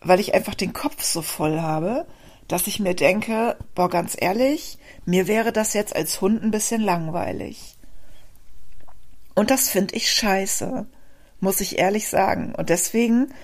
weil 0.00 0.20
ich 0.20 0.34
einfach 0.34 0.54
den 0.54 0.72
Kopf 0.72 1.02
so 1.02 1.22
voll 1.22 1.60
habe, 1.60 2.06
dass 2.48 2.66
ich 2.66 2.80
mir 2.80 2.94
denke, 2.94 3.56
boah, 3.74 3.88
ganz 3.88 4.16
ehrlich, 4.18 4.78
mir 5.06 5.28
wäre 5.28 5.52
das 5.52 5.72
jetzt 5.74 5.94
als 5.94 6.20
Hund 6.20 6.42
ein 6.42 6.50
bisschen 6.50 6.82
langweilig. 6.82 7.76
Und 9.34 9.50
das 9.50 9.68
finde 9.68 9.94
ich 9.94 10.12
scheiße, 10.12 10.86
muss 11.42 11.60
ich 11.60 11.78
ehrlich 11.78 12.08
sagen. 12.08 12.54
Und 12.56 12.70
deswegen 12.70 13.34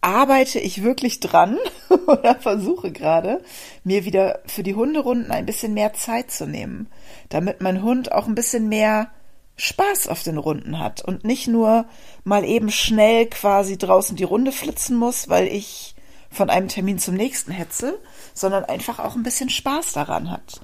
arbeite 0.00 0.58
ich 0.58 0.82
wirklich 0.82 1.20
dran 1.20 1.56
oder 2.06 2.34
versuche 2.34 2.92
gerade, 2.92 3.42
mir 3.84 4.04
wieder 4.04 4.40
für 4.44 4.62
die 4.62 4.74
Hunderunden 4.74 5.30
ein 5.30 5.46
bisschen 5.46 5.72
mehr 5.72 5.94
Zeit 5.94 6.30
zu 6.30 6.46
nehmen, 6.46 6.88
damit 7.28 7.60
mein 7.60 7.82
Hund 7.82 8.12
auch 8.12 8.26
ein 8.26 8.34
bisschen 8.34 8.68
mehr 8.68 9.08
Spaß 9.56 10.08
auf 10.08 10.22
den 10.22 10.36
Runden 10.36 10.80
hat 10.80 11.00
und 11.00 11.24
nicht 11.24 11.46
nur 11.46 11.86
mal 12.24 12.44
eben 12.44 12.70
schnell 12.70 13.26
quasi 13.26 13.78
draußen 13.78 14.16
die 14.16 14.24
Runde 14.24 14.52
flitzen 14.52 14.96
muss, 14.96 15.28
weil 15.28 15.46
ich 15.46 15.94
von 16.30 16.50
einem 16.50 16.68
Termin 16.68 16.98
zum 16.98 17.14
nächsten 17.14 17.52
hetze, 17.52 17.98
sondern 18.34 18.64
einfach 18.64 18.98
auch 18.98 19.14
ein 19.14 19.22
bisschen 19.22 19.48
Spaß 19.48 19.92
daran 19.92 20.30
hat. 20.30 20.60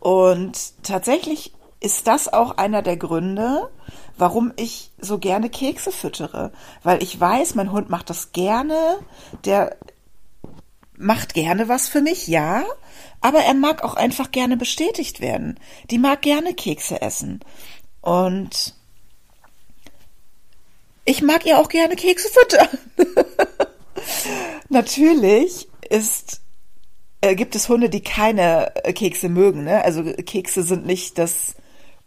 Und 0.00 0.82
tatsächlich 0.82 1.52
ist 1.80 2.06
das 2.06 2.32
auch 2.32 2.56
einer 2.56 2.82
der 2.82 2.96
Gründe, 2.96 3.70
warum 4.18 4.52
ich 4.56 4.90
so 4.98 5.18
gerne 5.18 5.50
Kekse 5.50 5.92
füttere. 5.92 6.52
Weil 6.82 7.02
ich 7.02 7.18
weiß, 7.18 7.54
mein 7.54 7.72
Hund 7.72 7.90
macht 7.90 8.10
das 8.10 8.32
gerne, 8.32 8.98
der 9.44 9.76
macht 10.96 11.34
gerne 11.34 11.68
was 11.68 11.88
für 11.88 12.00
mich, 12.00 12.26
ja, 12.26 12.64
aber 13.20 13.40
er 13.40 13.54
mag 13.54 13.82
auch 13.84 13.94
einfach 13.94 14.30
gerne 14.30 14.56
bestätigt 14.56 15.20
werden. 15.20 15.58
Die 15.90 15.98
mag 15.98 16.22
gerne 16.22 16.54
Kekse 16.54 17.02
essen. 17.02 17.40
Und 18.00 18.74
ich 21.04 21.22
mag 21.22 21.44
ihr 21.46 21.58
auch 21.58 21.68
gerne 21.68 21.96
Kekse 21.96 22.28
füttern. 22.28 22.68
Natürlich 24.68 25.68
ist 25.88 26.40
äh, 27.20 27.34
gibt 27.34 27.54
es 27.54 27.68
Hunde, 27.68 27.88
die 27.88 28.02
keine 28.02 28.74
äh, 28.84 28.92
Kekse 28.92 29.28
mögen. 29.28 29.64
Ne? 29.64 29.84
Also 29.84 30.04
Kekse 30.04 30.62
sind 30.62 30.86
nicht 30.86 31.18
das 31.18 31.54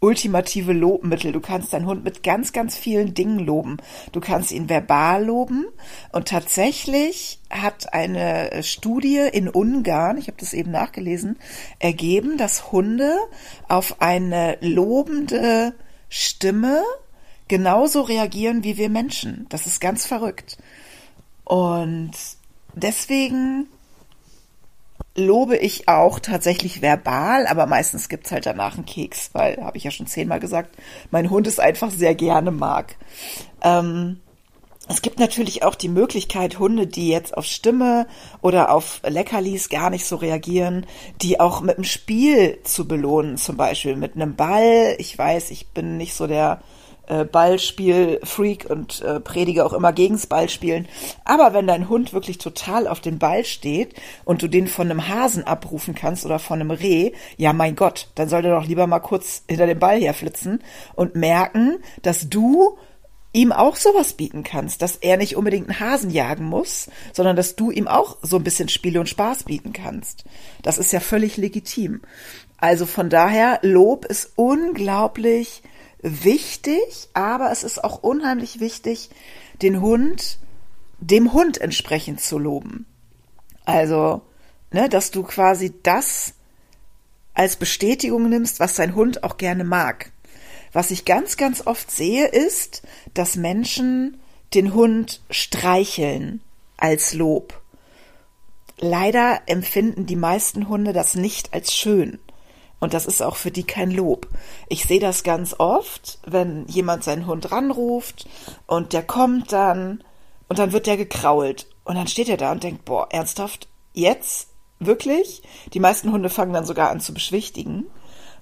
ultimative 0.00 0.72
Lobmittel. 0.72 1.30
Du 1.32 1.40
kannst 1.40 1.72
deinen 1.72 1.86
Hund 1.86 2.04
mit 2.04 2.22
ganz, 2.22 2.52
ganz 2.52 2.76
vielen 2.76 3.14
Dingen 3.14 3.38
loben. 3.38 3.76
Du 4.12 4.20
kannst 4.20 4.50
ihn 4.50 4.68
verbal 4.68 5.24
loben. 5.24 5.66
Und 6.12 6.28
tatsächlich 6.28 7.38
hat 7.50 7.92
eine 7.92 8.62
Studie 8.62 9.28
in 9.32 9.48
Ungarn, 9.48 10.16
ich 10.16 10.28
habe 10.28 10.38
das 10.40 10.54
eben 10.54 10.70
nachgelesen, 10.70 11.38
ergeben, 11.78 12.38
dass 12.38 12.72
Hunde 12.72 13.16
auf 13.68 14.00
eine 14.00 14.56
lobende 14.60 15.74
Stimme 16.08 16.82
genauso 17.48 18.02
reagieren 18.02 18.64
wie 18.64 18.78
wir 18.78 18.88
Menschen. 18.88 19.46
Das 19.50 19.66
ist 19.66 19.80
ganz 19.80 20.06
verrückt. 20.06 20.56
Und 21.44 22.12
deswegen 22.74 23.66
lobe 25.16 25.56
ich 25.56 25.88
auch 25.88 26.18
tatsächlich 26.18 26.82
verbal, 26.82 27.46
aber 27.46 27.66
meistens 27.66 28.08
gibt's 28.08 28.30
halt 28.30 28.46
danach 28.46 28.74
einen 28.74 28.86
Keks, 28.86 29.30
weil, 29.32 29.62
habe 29.62 29.76
ich 29.76 29.84
ja 29.84 29.90
schon 29.90 30.06
zehnmal 30.06 30.40
gesagt, 30.40 30.76
mein 31.10 31.30
Hund 31.30 31.46
es 31.46 31.58
einfach 31.58 31.90
sehr 31.90 32.14
gerne 32.14 32.50
mag. 32.50 32.96
Ähm, 33.62 34.20
es 34.88 35.02
gibt 35.02 35.20
natürlich 35.20 35.62
auch 35.62 35.76
die 35.76 35.88
Möglichkeit, 35.88 36.58
Hunde, 36.58 36.88
die 36.88 37.08
jetzt 37.08 37.36
auf 37.36 37.44
Stimme 37.44 38.08
oder 38.42 38.72
auf 38.72 39.00
Leckerlis 39.06 39.68
gar 39.68 39.88
nicht 39.88 40.04
so 40.04 40.16
reagieren, 40.16 40.84
die 41.22 41.38
auch 41.38 41.60
mit 41.60 41.76
einem 41.76 41.84
Spiel 41.84 42.58
zu 42.64 42.88
belohnen, 42.88 43.36
zum 43.36 43.56
Beispiel 43.56 43.94
mit 43.94 44.16
einem 44.16 44.34
Ball. 44.34 44.96
Ich 44.98 45.16
weiß, 45.16 45.52
ich 45.52 45.68
bin 45.68 45.96
nicht 45.96 46.14
so 46.14 46.26
der 46.26 46.60
äh, 47.10 47.24
Ballspiel-Freak 47.24 48.70
und 48.70 49.02
äh, 49.02 49.20
predige 49.20 49.66
auch 49.66 49.72
immer 49.72 49.92
gegens 49.92 50.26
Ballspielen. 50.26 50.86
Aber 51.24 51.52
wenn 51.52 51.66
dein 51.66 51.88
Hund 51.88 52.12
wirklich 52.12 52.38
total 52.38 52.86
auf 52.86 53.00
den 53.00 53.18
Ball 53.18 53.44
steht 53.44 53.94
und 54.24 54.42
du 54.42 54.48
den 54.48 54.68
von 54.68 54.90
einem 54.90 55.08
Hasen 55.08 55.44
abrufen 55.44 55.94
kannst 55.94 56.24
oder 56.24 56.38
von 56.38 56.60
einem 56.60 56.70
Reh, 56.70 57.12
ja 57.36 57.52
mein 57.52 57.74
Gott, 57.74 58.08
dann 58.14 58.28
soll 58.28 58.42
der 58.42 58.54
doch 58.54 58.66
lieber 58.66 58.86
mal 58.86 59.00
kurz 59.00 59.42
hinter 59.48 59.66
dem 59.66 59.78
Ball 59.78 60.00
herflitzen 60.00 60.62
und 60.94 61.16
merken, 61.16 61.78
dass 62.02 62.28
du 62.28 62.78
ihm 63.32 63.52
auch 63.52 63.76
sowas 63.76 64.14
bieten 64.14 64.42
kannst, 64.42 64.82
dass 64.82 64.96
er 64.96 65.16
nicht 65.16 65.36
unbedingt 65.36 65.68
einen 65.68 65.80
Hasen 65.80 66.10
jagen 66.10 66.44
muss, 66.44 66.88
sondern 67.12 67.36
dass 67.36 67.56
du 67.56 67.70
ihm 67.70 67.86
auch 67.86 68.18
so 68.22 68.36
ein 68.36 68.44
bisschen 68.44 68.68
Spiele 68.68 69.00
und 69.00 69.08
Spaß 69.08 69.44
bieten 69.44 69.72
kannst. 69.72 70.24
Das 70.62 70.78
ist 70.78 70.92
ja 70.92 71.00
völlig 71.00 71.36
legitim. 71.36 72.02
Also 72.58 72.86
von 72.86 73.08
daher, 73.08 73.58
Lob 73.62 74.04
ist 74.04 74.32
unglaublich 74.36 75.62
wichtig, 76.02 77.08
aber 77.14 77.50
es 77.50 77.62
ist 77.62 77.82
auch 77.82 78.02
unheimlich 78.02 78.60
wichtig, 78.60 79.10
den 79.60 79.80
Hund 79.80 80.38
dem 81.00 81.32
Hund 81.32 81.58
entsprechend 81.58 82.20
zu 82.20 82.38
loben. 82.38 82.86
Also, 83.64 84.22
ne, 84.70 84.88
dass 84.88 85.10
du 85.10 85.22
quasi 85.22 85.72
das 85.82 86.34
als 87.34 87.56
Bestätigung 87.56 88.28
nimmst, 88.28 88.60
was 88.60 88.74
dein 88.74 88.94
Hund 88.94 89.24
auch 89.24 89.36
gerne 89.36 89.64
mag. 89.64 90.12
Was 90.72 90.90
ich 90.90 91.04
ganz, 91.04 91.36
ganz 91.36 91.66
oft 91.66 91.90
sehe, 91.90 92.26
ist, 92.26 92.82
dass 93.14 93.36
Menschen 93.36 94.20
den 94.54 94.74
Hund 94.74 95.22
streicheln 95.30 96.40
als 96.76 97.14
Lob. 97.14 97.60
Leider 98.78 99.42
empfinden 99.46 100.06
die 100.06 100.16
meisten 100.16 100.68
Hunde 100.68 100.92
das 100.92 101.14
nicht 101.14 101.52
als 101.52 101.74
schön. 101.74 102.18
Und 102.80 102.94
das 102.94 103.06
ist 103.06 103.22
auch 103.22 103.36
für 103.36 103.50
die 103.50 103.64
kein 103.64 103.90
Lob. 103.90 104.26
Ich 104.68 104.84
sehe 104.84 105.00
das 105.00 105.22
ganz 105.22 105.54
oft, 105.58 106.18
wenn 106.26 106.66
jemand 106.66 107.04
seinen 107.04 107.26
Hund 107.26 107.52
ranruft 107.52 108.26
und 108.66 108.94
der 108.94 109.02
kommt 109.02 109.52
dann 109.52 110.02
und 110.48 110.58
dann 110.58 110.72
wird 110.72 110.86
der 110.86 110.96
gekrault. 110.96 111.66
Und 111.84 111.96
dann 111.96 112.08
steht 112.08 112.28
er 112.28 112.38
da 112.38 112.52
und 112.52 112.62
denkt, 112.62 112.84
boah, 112.84 113.08
ernsthaft, 113.10 113.68
jetzt? 113.92 114.48
Wirklich? 114.78 115.42
Die 115.74 115.80
meisten 115.80 116.10
Hunde 116.10 116.30
fangen 116.30 116.54
dann 116.54 116.64
sogar 116.64 116.90
an 116.90 117.00
zu 117.00 117.12
beschwichtigen. 117.12 117.86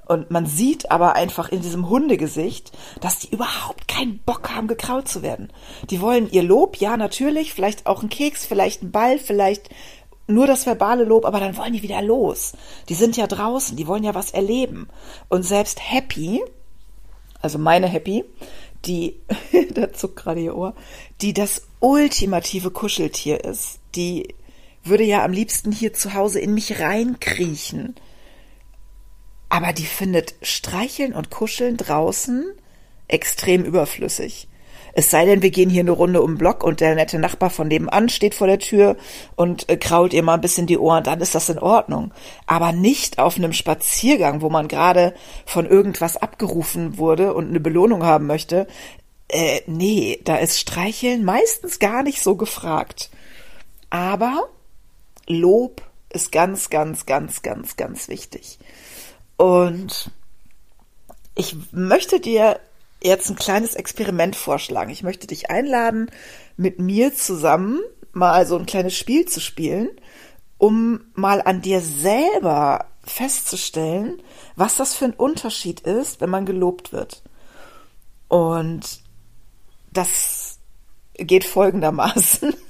Und 0.07 0.30
man 0.30 0.47
sieht 0.47 0.90
aber 0.90 1.16
einfach 1.16 1.50
in 1.50 1.61
diesem 1.61 1.90
Hundegesicht, 1.90 2.73
dass 3.00 3.18
die 3.18 3.30
überhaupt 3.30 3.88
keinen 3.88 4.21
Bock 4.21 4.49
haben, 4.49 4.66
gekrault 4.66 5.07
zu 5.07 5.21
werden. 5.21 5.52
Die 5.90 6.00
wollen 6.00 6.30
ihr 6.30 6.42
Lob, 6.42 6.76
ja, 6.76 6.97
natürlich, 6.97 7.52
vielleicht 7.52 7.87
auch 7.87 8.00
einen 8.00 8.09
Keks, 8.09 8.47
vielleicht 8.47 8.80
einen 8.80 8.90
Ball, 8.90 9.18
vielleicht 9.18 9.68
nur 10.28 10.47
das 10.47 10.66
verbale 10.66 11.04
Lob, 11.04 11.25
aber 11.25 11.40
dann 11.40 11.56
wollen 11.56 11.73
die 11.73 11.82
wieder 11.82 12.02
los. 12.02 12.52
Die 12.88 12.94
sind 12.94 13.16
ja 13.16 13.26
draußen, 13.26 13.76
die 13.76 13.87
wollen 13.87 14.04
ja 14.04 14.14
was 14.14 14.30
erleben. 14.30 14.88
Und 15.28 15.42
selbst 15.42 15.80
Happy, 15.80 16.42
also 17.40 17.58
meine 17.58 17.88
Happy, 17.88 18.25
die, 18.85 19.16
da 19.75 19.92
zuckt 19.92 20.16
gerade 20.16 20.40
ihr 20.40 20.56
Ohr, 20.56 20.75
die 21.23 21.32
das 21.32 21.62
ultimative 21.80 22.70
Kuscheltier 22.70 23.42
ist, 23.44 23.80
die 23.94 24.35
würde 24.85 25.04
ja 25.04 25.25
am 25.25 25.32
liebsten 25.32 25.73
hier 25.73 25.92
zu 25.92 26.14
Hause 26.14 26.40
in 26.40 26.54
mich 26.54 26.78
reinkriechen. 26.78 27.94
Aber 29.49 29.73
die 29.73 29.87
findet 29.87 30.35
Streicheln 30.42 31.14
und 31.14 31.30
Kuscheln 31.30 31.76
draußen 31.76 32.52
extrem 33.08 33.64
überflüssig. 33.64 34.48
Es 34.99 35.12
sei 35.12 35.26
denn, 35.26 35.43
wir 35.43 35.52
gehen 35.52 35.71
hier 35.71 35.83
eine 35.83 35.93
Runde 35.93 36.23
um 36.23 36.33
den 36.33 36.38
Block 36.38 36.64
und 36.64 36.81
der 36.81 36.97
nette 36.97 37.21
Nachbar 37.21 37.50
von 37.50 37.69
nebenan 37.69 38.09
steht 38.09 38.35
vor 38.35 38.49
der 38.49 38.59
Tür 38.59 38.97
und 39.37 39.69
äh, 39.69 39.76
krault 39.76 40.12
ihr 40.12 40.25
mal 40.25 40.35
ein 40.35 40.40
bisschen 40.40 40.67
die 40.67 40.76
Ohren, 40.76 41.05
dann 41.05 41.21
ist 41.21 41.37
das 41.37 41.49
in 41.49 41.61
Ordnung. 41.61 42.12
Aber 42.47 42.73
nicht 42.73 43.21
auf 43.21 43.37
einem 43.37 43.52
Spaziergang, 43.52 44.40
wo 44.40 44.50
man 44.50 44.67
gerade 44.67 45.14
von 45.47 45.67
irgendwas 45.67 46.17
abgerufen 46.17 46.99
wurde 46.99 47.33
und 47.33 47.47
eine 47.47 47.61
Belohnung 47.61 48.02
haben 48.02 48.26
möchte. 48.26 48.67
Äh, 49.28 49.61
nee, 49.69 50.19
da 50.25 50.35
ist 50.35 50.59
Streicheln 50.59 51.25
meistens 51.25 51.78
gar 51.78 52.02
nicht 52.02 52.21
so 52.21 52.35
gefragt. 52.35 53.09
Aber 53.90 54.49
Lob 55.28 55.81
ist 56.12 56.33
ganz, 56.33 56.71
ganz, 56.71 57.07
ganz, 57.07 57.43
ganz, 57.43 57.76
ganz 57.76 58.09
wichtig. 58.09 58.59
Und 59.37 60.11
ich 61.37 61.55
möchte 61.71 62.19
dir 62.19 62.59
jetzt 63.02 63.31
ein 63.31 63.37
kleines 63.37 63.75
Experiment 63.75 64.37
vorschlagen. 64.37 64.90
Ich 64.90 65.02
möchte 65.02 65.26
dich 65.26 65.50
einladen, 65.50 66.11
mit 66.57 66.78
mir 66.81 67.14
zusammen 67.14 67.81
mal 68.12 68.47
so 68.47 68.57
ein 68.57 68.67
kleines 68.67 68.97
Spiel 68.97 69.26
zu 69.26 69.40
spielen, 69.40 69.88
um 70.59 71.00
mal 71.14 71.40
an 71.40 71.62
dir 71.62 71.81
selber 71.81 72.87
festzustellen, 73.05 74.21
was 74.57 74.76
das 74.76 74.95
für 74.95 75.07
ein 75.07 75.14
Unterschied 75.14 75.81
ist, 75.81 76.21
wenn 76.21 76.31
man 76.31 76.47
gelobt 76.47 76.93
wird. 76.93 77.23
Und 78.26 79.00
das 79.93 80.59
geht 81.14 81.45
folgendermaßen. 81.45 82.55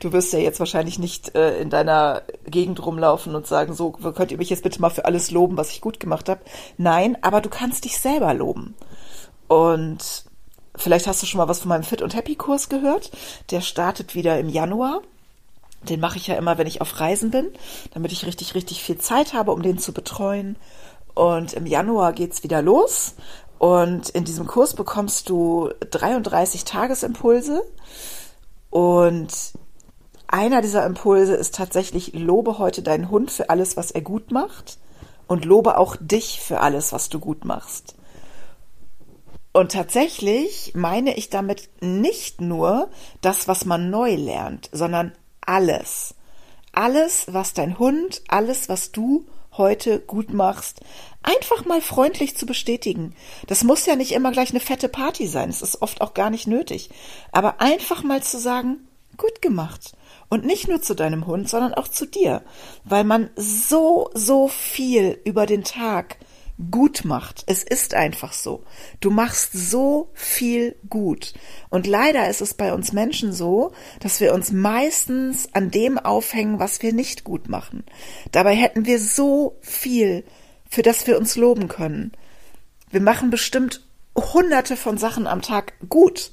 Du 0.00 0.12
wirst 0.12 0.32
ja 0.32 0.40
jetzt 0.40 0.58
wahrscheinlich 0.58 0.98
nicht 0.98 1.34
äh, 1.34 1.60
in 1.60 1.70
deiner 1.70 2.22
Gegend 2.44 2.84
rumlaufen 2.84 3.34
und 3.34 3.46
sagen, 3.46 3.72
so 3.72 3.92
könnt 3.92 4.32
ihr 4.32 4.38
mich 4.38 4.50
jetzt 4.50 4.62
bitte 4.62 4.80
mal 4.80 4.90
für 4.90 5.04
alles 5.04 5.30
loben, 5.30 5.56
was 5.56 5.70
ich 5.70 5.80
gut 5.80 6.00
gemacht 6.00 6.28
habe. 6.28 6.40
Nein, 6.76 7.16
aber 7.22 7.40
du 7.40 7.48
kannst 7.48 7.84
dich 7.84 7.98
selber 7.98 8.34
loben. 8.34 8.74
Und 9.48 10.24
vielleicht 10.76 11.06
hast 11.06 11.22
du 11.22 11.26
schon 11.26 11.38
mal 11.38 11.48
was 11.48 11.60
von 11.60 11.68
meinem 11.68 11.84
Fit 11.84 12.02
und 12.02 12.14
Happy 12.14 12.34
Kurs 12.34 12.68
gehört. 12.68 13.10
Der 13.50 13.60
startet 13.60 14.14
wieder 14.14 14.38
im 14.38 14.48
Januar. 14.48 15.00
Den 15.88 16.00
mache 16.00 16.16
ich 16.16 16.26
ja 16.26 16.36
immer, 16.36 16.56
wenn 16.56 16.66
ich 16.66 16.80
auf 16.80 16.98
Reisen 17.00 17.30
bin, 17.30 17.50
damit 17.92 18.12
ich 18.12 18.24
richtig, 18.24 18.54
richtig 18.54 18.82
viel 18.82 18.98
Zeit 18.98 19.34
habe, 19.34 19.52
um 19.52 19.62
den 19.62 19.78
zu 19.78 19.92
betreuen. 19.92 20.56
Und 21.14 21.52
im 21.52 21.66
Januar 21.66 22.12
geht's 22.12 22.42
wieder 22.42 22.62
los. 22.62 23.14
Und 23.58 24.08
in 24.10 24.24
diesem 24.24 24.46
Kurs 24.46 24.74
bekommst 24.74 25.28
du 25.28 25.70
33 25.90 26.64
Tagesimpulse. 26.64 27.62
Und 28.70 29.32
einer 30.26 30.62
dieser 30.62 30.84
Impulse 30.84 31.34
ist 31.34 31.54
tatsächlich, 31.54 32.12
lobe 32.14 32.58
heute 32.58 32.82
deinen 32.82 33.10
Hund 33.10 33.30
für 33.30 33.50
alles, 33.50 33.76
was 33.76 33.90
er 33.90 34.00
gut 34.00 34.32
macht. 34.32 34.78
Und 35.26 35.44
lobe 35.44 35.78
auch 35.78 35.96
dich 36.00 36.40
für 36.40 36.60
alles, 36.60 36.92
was 36.92 37.08
du 37.08 37.18
gut 37.18 37.44
machst. 37.44 37.94
Und 39.56 39.70
tatsächlich 39.70 40.72
meine 40.74 41.16
ich 41.16 41.30
damit 41.30 41.68
nicht 41.80 42.40
nur 42.40 42.90
das, 43.20 43.46
was 43.46 43.64
man 43.64 43.88
neu 43.88 44.16
lernt, 44.16 44.68
sondern 44.72 45.12
alles. 45.46 46.16
Alles, 46.72 47.26
was 47.28 47.54
dein 47.54 47.78
Hund, 47.78 48.22
alles, 48.26 48.68
was 48.68 48.90
du 48.90 49.26
heute 49.56 50.00
gut 50.00 50.32
machst, 50.32 50.80
einfach 51.22 51.66
mal 51.66 51.80
freundlich 51.80 52.36
zu 52.36 52.46
bestätigen. 52.46 53.14
Das 53.46 53.62
muss 53.62 53.86
ja 53.86 53.94
nicht 53.94 54.10
immer 54.10 54.32
gleich 54.32 54.50
eine 54.50 54.58
fette 54.58 54.88
Party 54.88 55.28
sein. 55.28 55.50
Es 55.50 55.62
ist 55.62 55.82
oft 55.82 56.00
auch 56.00 56.14
gar 56.14 56.30
nicht 56.30 56.48
nötig. 56.48 56.90
Aber 57.30 57.60
einfach 57.60 58.02
mal 58.02 58.24
zu 58.24 58.40
sagen, 58.40 58.88
gut 59.16 59.40
gemacht. 59.40 59.92
Und 60.28 60.44
nicht 60.44 60.66
nur 60.66 60.82
zu 60.82 60.94
deinem 60.94 61.28
Hund, 61.28 61.48
sondern 61.48 61.74
auch 61.74 61.86
zu 61.86 62.06
dir. 62.06 62.42
Weil 62.82 63.04
man 63.04 63.30
so, 63.36 64.10
so 64.14 64.48
viel 64.48 65.20
über 65.24 65.46
den 65.46 65.62
Tag 65.62 66.16
gut 66.70 67.04
macht. 67.04 67.44
Es 67.46 67.62
ist 67.64 67.94
einfach 67.94 68.32
so. 68.32 68.64
Du 69.00 69.10
machst 69.10 69.52
so 69.52 70.10
viel 70.14 70.76
gut. 70.88 71.34
Und 71.68 71.86
leider 71.86 72.28
ist 72.28 72.40
es 72.40 72.54
bei 72.54 72.72
uns 72.72 72.92
Menschen 72.92 73.32
so, 73.32 73.72
dass 74.00 74.20
wir 74.20 74.32
uns 74.32 74.52
meistens 74.52 75.48
an 75.52 75.70
dem 75.70 75.98
aufhängen, 75.98 76.58
was 76.58 76.82
wir 76.82 76.92
nicht 76.92 77.24
gut 77.24 77.48
machen. 77.48 77.84
Dabei 78.30 78.54
hätten 78.54 78.86
wir 78.86 79.00
so 79.00 79.58
viel, 79.60 80.24
für 80.68 80.82
das 80.82 81.06
wir 81.06 81.18
uns 81.18 81.36
loben 81.36 81.68
können. 81.68 82.12
Wir 82.90 83.00
machen 83.00 83.30
bestimmt 83.30 83.84
hunderte 84.16 84.76
von 84.76 84.96
Sachen 84.98 85.26
am 85.26 85.42
Tag 85.42 85.72
gut 85.88 86.32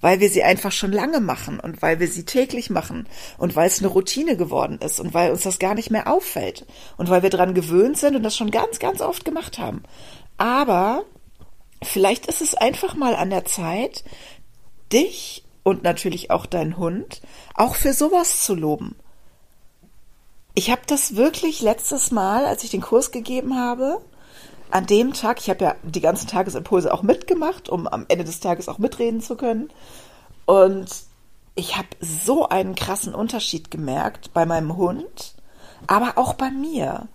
weil 0.00 0.20
wir 0.20 0.28
sie 0.28 0.42
einfach 0.42 0.72
schon 0.72 0.92
lange 0.92 1.20
machen 1.20 1.60
und 1.60 1.82
weil 1.82 2.00
wir 2.00 2.08
sie 2.08 2.24
täglich 2.24 2.70
machen 2.70 3.08
und 3.36 3.56
weil 3.56 3.66
es 3.66 3.78
eine 3.78 3.88
Routine 3.88 4.36
geworden 4.36 4.78
ist 4.82 5.00
und 5.00 5.14
weil 5.14 5.30
uns 5.30 5.42
das 5.42 5.58
gar 5.58 5.74
nicht 5.74 5.90
mehr 5.90 6.06
auffällt 6.12 6.66
und 6.96 7.10
weil 7.10 7.22
wir 7.22 7.30
dran 7.30 7.54
gewöhnt 7.54 7.98
sind 7.98 8.16
und 8.16 8.22
das 8.22 8.36
schon 8.36 8.50
ganz, 8.50 8.78
ganz 8.78 9.00
oft 9.00 9.24
gemacht 9.24 9.58
haben. 9.58 9.82
Aber 10.36 11.04
vielleicht 11.82 12.26
ist 12.26 12.40
es 12.40 12.54
einfach 12.54 12.94
mal 12.94 13.14
an 13.14 13.30
der 13.30 13.44
Zeit, 13.44 14.04
dich 14.92 15.44
und 15.62 15.82
natürlich 15.82 16.30
auch 16.30 16.46
deinen 16.46 16.78
Hund 16.78 17.20
auch 17.54 17.74
für 17.74 17.92
sowas 17.92 18.42
zu 18.42 18.54
loben. 18.54 18.96
Ich 20.54 20.70
habe 20.70 20.82
das 20.86 21.14
wirklich 21.14 21.60
letztes 21.60 22.10
Mal, 22.10 22.44
als 22.44 22.64
ich 22.64 22.70
den 22.70 22.80
Kurs 22.80 23.10
gegeben 23.10 23.56
habe, 23.56 24.00
an 24.70 24.86
dem 24.86 25.12
Tag, 25.12 25.40
ich 25.40 25.50
habe 25.50 25.64
ja 25.64 25.74
die 25.82 26.00
ganzen 26.00 26.28
Tagesimpulse 26.28 26.92
auch 26.92 27.02
mitgemacht, 27.02 27.68
um 27.68 27.86
am 27.86 28.06
Ende 28.08 28.24
des 28.24 28.40
Tages 28.40 28.68
auch 28.68 28.78
mitreden 28.78 29.20
zu 29.20 29.36
können. 29.36 29.70
Und 30.46 30.88
ich 31.54 31.76
habe 31.76 31.88
so 32.00 32.48
einen 32.48 32.74
krassen 32.74 33.14
Unterschied 33.14 33.70
gemerkt 33.70 34.32
bei 34.32 34.46
meinem 34.46 34.76
Hund, 34.76 35.34
aber 35.86 36.12
auch 36.16 36.34
bei 36.34 36.50
mir, 36.50 37.08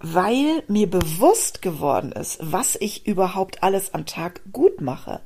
weil 0.00 0.62
mir 0.68 0.88
bewusst 0.88 1.62
geworden 1.62 2.12
ist, 2.12 2.38
was 2.40 2.76
ich 2.76 3.06
überhaupt 3.06 3.62
alles 3.62 3.92
am 3.92 4.06
Tag 4.06 4.40
gut 4.52 4.80
mache. 4.80 5.20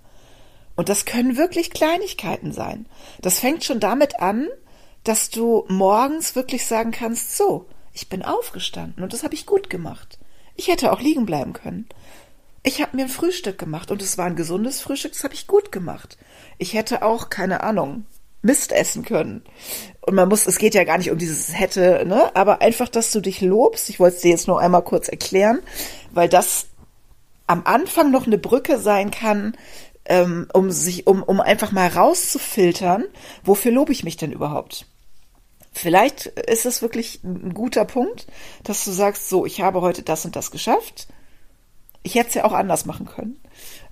Und 0.77 0.89
das 0.89 1.05
können 1.05 1.37
wirklich 1.37 1.71
Kleinigkeiten 1.71 2.53
sein. 2.53 2.87
Das 3.21 3.39
fängt 3.39 3.63
schon 3.63 3.79
damit 3.79 4.21
an, 4.21 4.49
dass 5.05 5.31
du 5.31 5.65
morgens 5.69 6.35
wirklich 6.35 6.67
sagen 6.67 6.91
kannst, 6.91 7.37
so, 7.37 7.67
ich 7.93 8.09
bin 8.09 8.25
aufgestanden 8.25 9.05
und 9.05 9.13
das 9.13 9.23
habe 9.23 9.35
ich 9.35 9.47
gut 9.47 9.71
gemacht. 9.71 10.19
Ich 10.57 10.69
hätte 10.69 10.93
auch 10.93 11.01
liegen 11.01 11.27
bleiben 11.27 11.53
können. 11.53 11.89
Ich 12.63 12.81
habe 12.81 12.97
mir 12.97 13.05
ein 13.05 13.11
Frühstück 13.11 13.59
gemacht 13.59 13.91
und 13.91 14.01
es 14.01 14.17
war 14.17 14.27
ein 14.27 14.37
gesundes 14.37 14.81
Frühstück, 14.81 15.13
das 15.13 15.25
habe 15.25 15.35
ich 15.35 15.47
gut 15.47 15.71
gemacht. 15.71 16.17
Ich 16.57 16.73
hätte 16.73 17.03
auch, 17.03 17.29
keine 17.29 17.63
Ahnung, 17.63 18.07
Mist 18.41 18.73
essen 18.73 19.05
können. 19.05 19.43
Und 20.03 20.15
man 20.15 20.29
muss, 20.29 20.47
es 20.47 20.59
geht 20.59 20.75
ja 20.75 20.85
gar 20.85 20.99
nicht 20.99 21.11
um 21.11 21.19
dieses 21.19 21.59
hätte, 21.59 22.05
ne? 22.07 22.35
Aber 22.35 22.63
einfach, 22.63 22.89
dass 22.89 23.11
du 23.11 23.21
dich 23.21 23.41
lobst. 23.41 23.89
Ich 23.91 24.01
wollte 24.01 24.17
es 24.17 24.23
dir 24.23 24.31
jetzt 24.31 24.49
nur 24.49 24.61
einmal 24.61 24.83
kurz 24.83 25.09
erklären, 25.09 25.61
weil 26.13 26.29
das 26.29 26.67
am 27.47 27.63
Anfang 27.65 28.11
noch 28.11 28.27
eine 28.27 28.39
Brücke 28.39 28.79
sein 28.79 29.11
kann, 29.11 29.57
ähm, 30.07 30.49
um 30.53 30.71
sich, 30.71 31.07
um, 31.07 31.23
um 31.23 31.41
einfach 31.41 31.73
mal 31.73 31.89
rauszufiltern, 31.89 33.05
wofür 33.43 33.73
lobe 33.73 33.93
ich 33.93 34.05
mich 34.05 34.17
denn 34.17 34.33
überhaupt? 34.33 34.87
Vielleicht 35.75 36.27
ist 36.27 36.67
es 36.67 36.83
wirklich 36.83 37.23
ein 37.25 37.53
guter 37.53 37.85
Punkt, 37.85 38.27
dass 38.63 38.85
du 38.85 38.93
sagst, 38.93 39.29
so, 39.29 39.45
ich 39.45 39.61
habe 39.61 39.81
heute 39.81 40.03
das 40.03 40.25
und 40.25 40.37
das 40.37 40.51
geschafft. 40.53 41.09
Ich 42.05 42.15
hätte 42.15 42.29
es 42.29 42.35
ja 42.35 42.45
auch 42.45 42.53
anders 42.53 42.87
machen 42.87 43.07
können. 43.07 43.41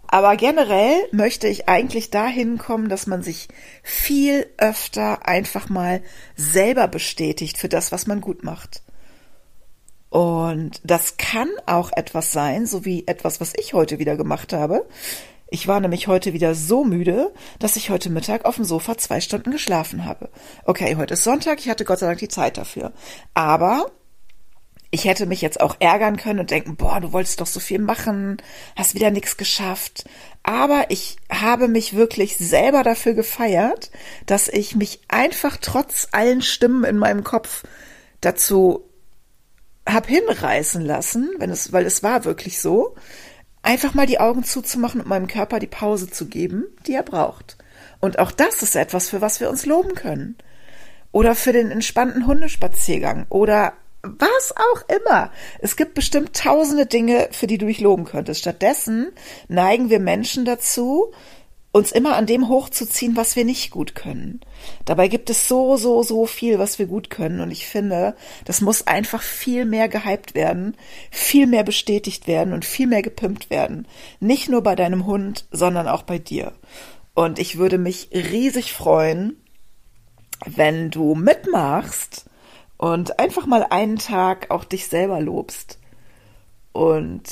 Aber 0.07 0.37
generell 0.37 0.95
möchte 1.11 1.49
ich 1.49 1.69
eigentlich 1.69 2.11
dahin 2.11 2.59
kommen, 2.59 2.89
dass 2.89 3.07
man 3.07 3.23
sich 3.23 3.49
viel 3.83 4.47
öfter 4.59 5.27
einfach 5.27 5.71
mal 5.71 6.03
selber 6.37 6.87
bestätigt 6.87 7.59
für 7.59 7.69
das, 7.69 7.91
was 7.91 8.07
man 8.07 8.21
gut 8.21 8.45
macht. 8.45 8.83
Und 10.11 10.83
das 10.85 11.17
kann 11.17 11.49
auch 11.65 11.91
etwas 11.97 12.31
sein, 12.31 12.67
so 12.67 12.85
wie 12.85 13.07
etwas, 13.07 13.41
was 13.41 13.55
ich 13.57 13.73
heute 13.73 13.99
wieder 13.99 14.17
gemacht 14.17 14.53
habe, 14.53 14.87
ich 15.53 15.69
war 15.69 15.81
nämlich 15.81 16.07
heute 16.07 16.33
wieder 16.33 16.55
so 16.55 16.83
müde, 16.83 17.31
dass 17.59 17.77
ich 17.77 17.91
heute 17.91 18.09
Mittag 18.09 18.47
auf 18.47 18.57
dem 18.57 18.65
Sofa 18.65 18.97
zwei 18.97 19.21
Stunden 19.21 19.51
geschlafen 19.51 20.07
habe. 20.07 20.31
Okay, 20.65 20.97
heute 20.97 21.15
ist 21.15 21.25
Sonntag, 21.25 21.61
ich 21.61 21.69
hatte 21.69 21.85
Gott 21.85 21.99
sei 21.99 22.07
Dank 22.07 22.19
die 22.19 22.29
Zeit 22.29 22.57
dafür. 22.57 22.93
Aber 23.35 23.87
ich 24.91 25.05
hätte 25.05 25.27
mich 25.27 25.43
jetzt 25.43 25.61
auch 25.61 25.77
ärgern 25.79 26.17
können 26.17 26.41
und 26.41 26.51
denken, 26.51 26.77
boah, 26.77 27.01
du 27.01 27.13
wolltest 27.13 27.41
doch 27.41 27.47
so 27.47 27.61
viel 27.61 27.81
machen, 27.81 28.39
hast 28.77 28.95
wieder 28.95 29.11
nichts 29.11 29.37
geschafft. 29.37 30.05
Aber 30.43 30.87
ich 30.89 31.19
habe 31.31 31.69
mich 31.69 31.95
wirklich 31.95 32.39
selber 32.39 32.83
dafür 32.83 33.13
gefeiert, 33.13 33.91
dass 34.25 34.49
ich 34.49 34.75
mich 34.75 35.01
einfach 35.09 35.59
trotz 35.61 36.09
allen 36.13 36.41
Stimmen 36.41 36.85
in 36.85 36.97
meinem 36.97 37.25
Kopf 37.25 37.63
dazu 38.23 38.89
hab 39.87 40.07
hinreißen 40.07 40.83
lassen, 40.83 41.31
wenn 41.39 41.51
es, 41.51 41.73
weil 41.73 41.85
es 41.85 42.03
war 42.03 42.25
wirklich 42.25 42.61
so, 42.61 42.95
einfach 43.63 43.95
mal 43.95 44.07
die 44.07 44.21
Augen 44.21 44.45
zuzumachen 44.45 45.01
und 45.01 45.09
meinem 45.09 45.29
Körper 45.29 45.59
die 45.59 45.67
Pause 45.67 46.11
zu 46.11 46.27
geben, 46.27 46.65
die 46.87 46.95
er 46.95 47.03
braucht. 47.03 47.57
Und 48.01 48.19
auch 48.19 48.33
das 48.33 48.63
ist 48.63 48.77
etwas, 48.77 49.09
für 49.09 49.21
was 49.21 49.41
wir 49.41 49.49
uns 49.49 49.65
loben 49.65 49.95
können. 49.95 50.37
Oder 51.13 51.35
für 51.35 51.53
den 51.53 51.71
entspannten 51.71 52.27
Hundespaziergang 52.27 53.27
oder 53.29 53.75
was 54.03 54.55
auch 54.57 54.89
immer. 54.89 55.31
Es 55.61 55.77
gibt 55.77 55.95
bestimmt 55.95 56.37
tausende 56.37 56.87
Dinge, 56.87 57.29
für 57.31 57.47
die 57.47 57.59
du 57.59 57.67
dich 57.67 57.81
loben 57.81 58.05
könntest. 58.05 58.41
Stattdessen 58.41 59.13
neigen 59.49 59.91
wir 59.91 60.01
Menschen 60.01 60.45
dazu, 60.45 61.13
uns 61.73 61.91
immer 61.91 62.17
an 62.17 62.27
dem 62.27 62.49
hochzuziehen, 62.49 63.17
was 63.17 63.35
wir 63.35 63.47
nicht 63.47 63.71
gut 63.71 63.95
können. 63.95 64.41
Dabei 64.85 65.09
gibt 65.09 65.31
es 65.31 65.49
so, 65.49 65.79
so, 65.79 66.03
so 66.03 66.27
viel, 66.27 66.59
was 66.59 66.79
wir 66.79 66.87
gut 66.87 67.09
können. 67.09 67.41
Und 67.41 67.51
ich 67.51 67.67
finde, 67.67 68.15
das 68.45 68.61
muss 68.61 68.87
einfach 68.87 69.23
viel 69.23 69.65
mehr 69.65 69.89
gehypt 69.89 70.35
werden, 70.35 70.77
viel 71.11 71.47
mehr 71.47 71.65
bestätigt 71.65 72.27
werden 72.27 72.53
und 72.53 72.67
viel 72.67 72.87
mehr 72.87 73.01
gepimpt 73.01 73.49
werden. 73.49 73.89
Nicht 74.21 74.51
nur 74.51 74.63
bei 74.63 74.77
deinem 74.77 75.07
Hund, 75.07 75.47
sondern 75.51 75.89
auch 75.89 76.03
bei 76.03 76.19
dir. 76.19 76.53
Und 77.15 77.39
ich 77.39 77.57
würde 77.57 77.79
mich 77.79 78.11
riesig 78.13 78.75
freuen, 78.75 79.43
wenn 80.45 80.91
du 80.91 81.15
mitmachst 81.15 82.27
und 82.77 83.19
einfach 83.19 83.47
mal 83.47 83.65
einen 83.71 83.97
Tag 83.99 84.51
auch 84.51 84.65
dich 84.65 84.89
selber 84.89 85.21
lobst. 85.21 85.79
Und 86.73 87.23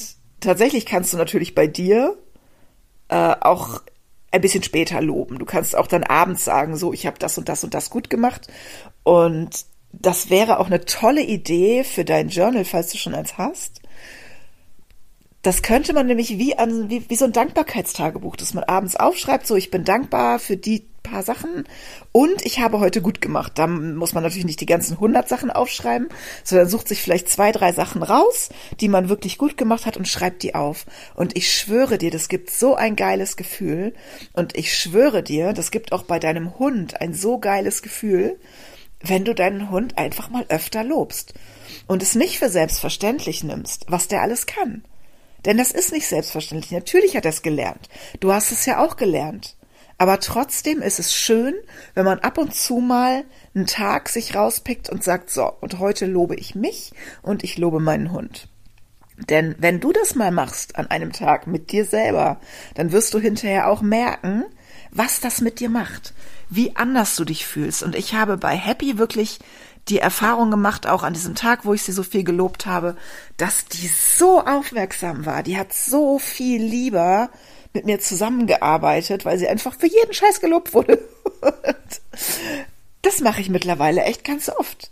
tatsächlich 0.41 0.87
kannst 0.87 1.13
du 1.13 1.19
natürlich 1.19 1.55
bei 1.55 1.67
dir 1.67 2.17
äh, 3.09 3.35
auch 3.41 3.83
ein 4.31 4.41
bisschen 4.41 4.63
später 4.63 5.01
loben. 5.01 5.39
Du 5.39 5.45
kannst 5.45 5.77
auch 5.77 5.87
dann 5.87 6.05
abends 6.05 6.45
sagen, 6.45 6.77
so, 6.77 6.93
ich 6.93 7.07
habe 7.07 7.19
das 7.19 7.37
und 7.39 7.49
das 7.49 7.65
und 7.65 7.75
das 7.75 7.91
gut 7.91 8.11
gemacht. 8.11 8.49
Und 9.03 9.65
das 9.93 10.31
wäre 10.31 10.61
auch 10.61 10.67
eine 10.67 10.85
tolle 10.85 11.23
Idee 11.23 11.85
für 11.85 12.05
dein 12.05 12.29
Journal, 12.29 12.65
falls 12.65 12.93
du 12.93 12.99
schon 12.99 13.15
eins 13.15 13.39
hast. 13.39 13.80
Das 15.43 15.63
könnte 15.63 15.95
man 15.95 16.07
nämlich 16.07 16.37
wie 16.39 16.59
an, 16.59 16.91
wie, 16.91 17.09
wie 17.09 17.17
so 17.17 17.25
ein 17.25 17.33
Dankbarkeitstagebuch, 17.33 18.37
dass 18.37 18.53
man 18.53 18.65
abends 18.65 18.97
aufschreibt, 18.97 19.47
so 19.47 19.57
ich 19.57 19.71
bin 19.71 19.85
dankbar 19.85 20.39
für 20.39 20.57
die 20.57 20.85
paar 21.03 21.23
Sachen 21.23 21.65
und 22.13 22.45
ich 22.45 22.61
habe 22.61 22.79
heute 22.79 23.03
gut 23.03 23.21
gemacht. 23.21 23.53
Da 23.57 23.67
muss 23.67 24.13
man 24.13 24.23
natürlich 24.23 24.45
nicht 24.45 24.61
die 24.61 24.67
ganzen 24.67 24.95
100 24.95 25.29
Sachen 25.29 25.51
aufschreiben, 25.51 26.09
sondern 26.45 26.69
sucht 26.69 26.89
sich 26.89 27.03
vielleicht 27.03 27.29
zwei, 27.29 27.53
drei 27.53 27.73
Sachen 27.73 28.03
raus, 28.03 28.51
die 28.81 28.89
man 28.89 29.09
wirklich 29.09 29.39
gut 29.39 29.57
gemacht 29.57 29.87
hat 29.87 29.97
und 29.97 30.09
schreibt 30.09 30.43
die 30.43 30.55
auf. 30.55 30.87
Und 31.15 31.37
ich 31.37 31.53
schwöre 31.53 31.99
dir, 31.99 32.11
das 32.11 32.29
gibt 32.29 32.51
so 32.51 32.75
ein 32.75 32.97
geiles 32.97 33.37
Gefühl. 33.37 33.95
Und 34.33 34.57
ich 34.57 34.77
schwöre 34.77 35.23
dir, 35.23 35.53
das 35.53 35.71
gibt 35.71 35.93
auch 35.93 36.03
bei 36.05 36.19
deinem 36.19 36.59
Hund 36.59 37.01
ein 37.01 37.15
so 37.15 37.39
geiles 37.39 37.83
Gefühl, 37.83 38.39
wenn 39.03 39.25
du 39.25 39.35
deinen 39.35 39.71
Hund 39.71 39.99
einfach 39.99 40.29
mal 40.31 40.45
öfter 40.49 40.85
lobst 40.85 41.35
und 41.87 42.03
es 42.03 42.15
nicht 42.15 42.39
für 42.39 42.51
selbstverständlich 42.51 43.43
nimmst, 43.43 43.87
was 43.89 44.09
der 44.09 44.23
alles 44.23 44.47
kann. 44.47 44.85
Denn 45.45 45.57
das 45.57 45.73
ist 45.73 45.93
nicht 45.93 46.07
selbstverständlich. 46.07 46.73
Natürlich 46.73 47.17
hat 47.17 47.25
er 47.25 47.31
es 47.31 47.43
gelernt. 47.43 47.89
Du 48.21 48.33
hast 48.33 48.53
es 48.53 48.67
ja 48.67 48.85
auch 48.85 48.97
gelernt. 48.97 49.57
Aber 49.99 50.19
trotzdem 50.19 50.81
ist 50.81 50.99
es 50.99 51.15
schön, 51.15 51.55
wenn 51.95 52.07
man 52.07 52.21
ab 52.21 52.39
und 52.39 52.55
zu 52.55 52.77
mal 52.77 53.25
einen 53.55 53.67
Tag 53.67 54.09
sich 54.09 54.35
rauspickt 54.35 54.89
und 54.89 55.05
sagt, 55.05 55.29
so, 55.29 55.53
und 55.61 55.79
heute 55.79 56.07
lobe 56.07 56.37
ich 56.37 56.55
mich 56.55 56.93
und 57.21 57.45
ich 57.45 57.59
lobe 57.59 57.81
meinen 57.81 58.11
Hund. 58.11 58.49
Denn 59.29 59.57
wenn 59.59 59.81
du 59.81 59.93
das 59.93 60.15
mal 60.15 60.31
machst 60.31 60.77
an 60.77 60.87
einem 60.87 61.13
Tag 61.13 61.47
mit 61.47 61.71
dir 61.73 61.85
selber, 61.85 62.41
dann 62.75 62.93
wirst 62.93 63.13
du 63.13 63.19
hinterher 63.19 63.69
auch 63.69 63.83
merken, 63.83 64.45
was 64.91 65.21
das 65.21 65.43
mit 65.43 65.61
dir 65.61 65.69
macht, 65.69 66.15
wie 66.51 66.77
anders 66.77 67.17
du 67.17 67.25
dich 67.25 67.47
fühlst. 67.47 67.83
Und 67.83 67.95
ich 67.95 68.15
habe 68.15 68.37
bei 68.37 68.57
Happy 68.57 68.99
wirklich 68.99 69.39
die 69.89 69.99
Erfahrung 69.99 70.51
gemacht, 70.51 70.87
auch 70.87 71.03
an 71.03 71.15
diesem 71.15 71.35
Tag, 71.35 71.65
wo 71.65 71.73
ich 71.73 71.83
sie 71.83 71.93
so 71.93 72.03
viel 72.03 72.25
gelobt 72.25 72.67
habe, 72.67 72.97
dass 73.37 73.65
die 73.65 73.89
so 73.89 74.45
aufmerksam 74.45 75.25
war. 75.25 75.43
Die 75.43 75.57
hat 75.57 75.73
so 75.73 76.19
viel 76.19 76.63
lieber 76.63 77.31
mit 77.73 77.87
mir 77.87 78.01
zusammengearbeitet, 78.01 79.25
weil 79.25 79.39
sie 79.39 79.49
einfach 79.49 79.75
für 79.75 79.87
jeden 79.87 80.13
Scheiß 80.13 80.41
gelobt 80.41 80.75
wurde. 80.75 80.99
das 83.03 83.21
mache 83.21 83.41
ich 83.41 83.49
mittlerweile 83.49 84.03
echt 84.03 84.25
ganz 84.25 84.49
oft. 84.49 84.91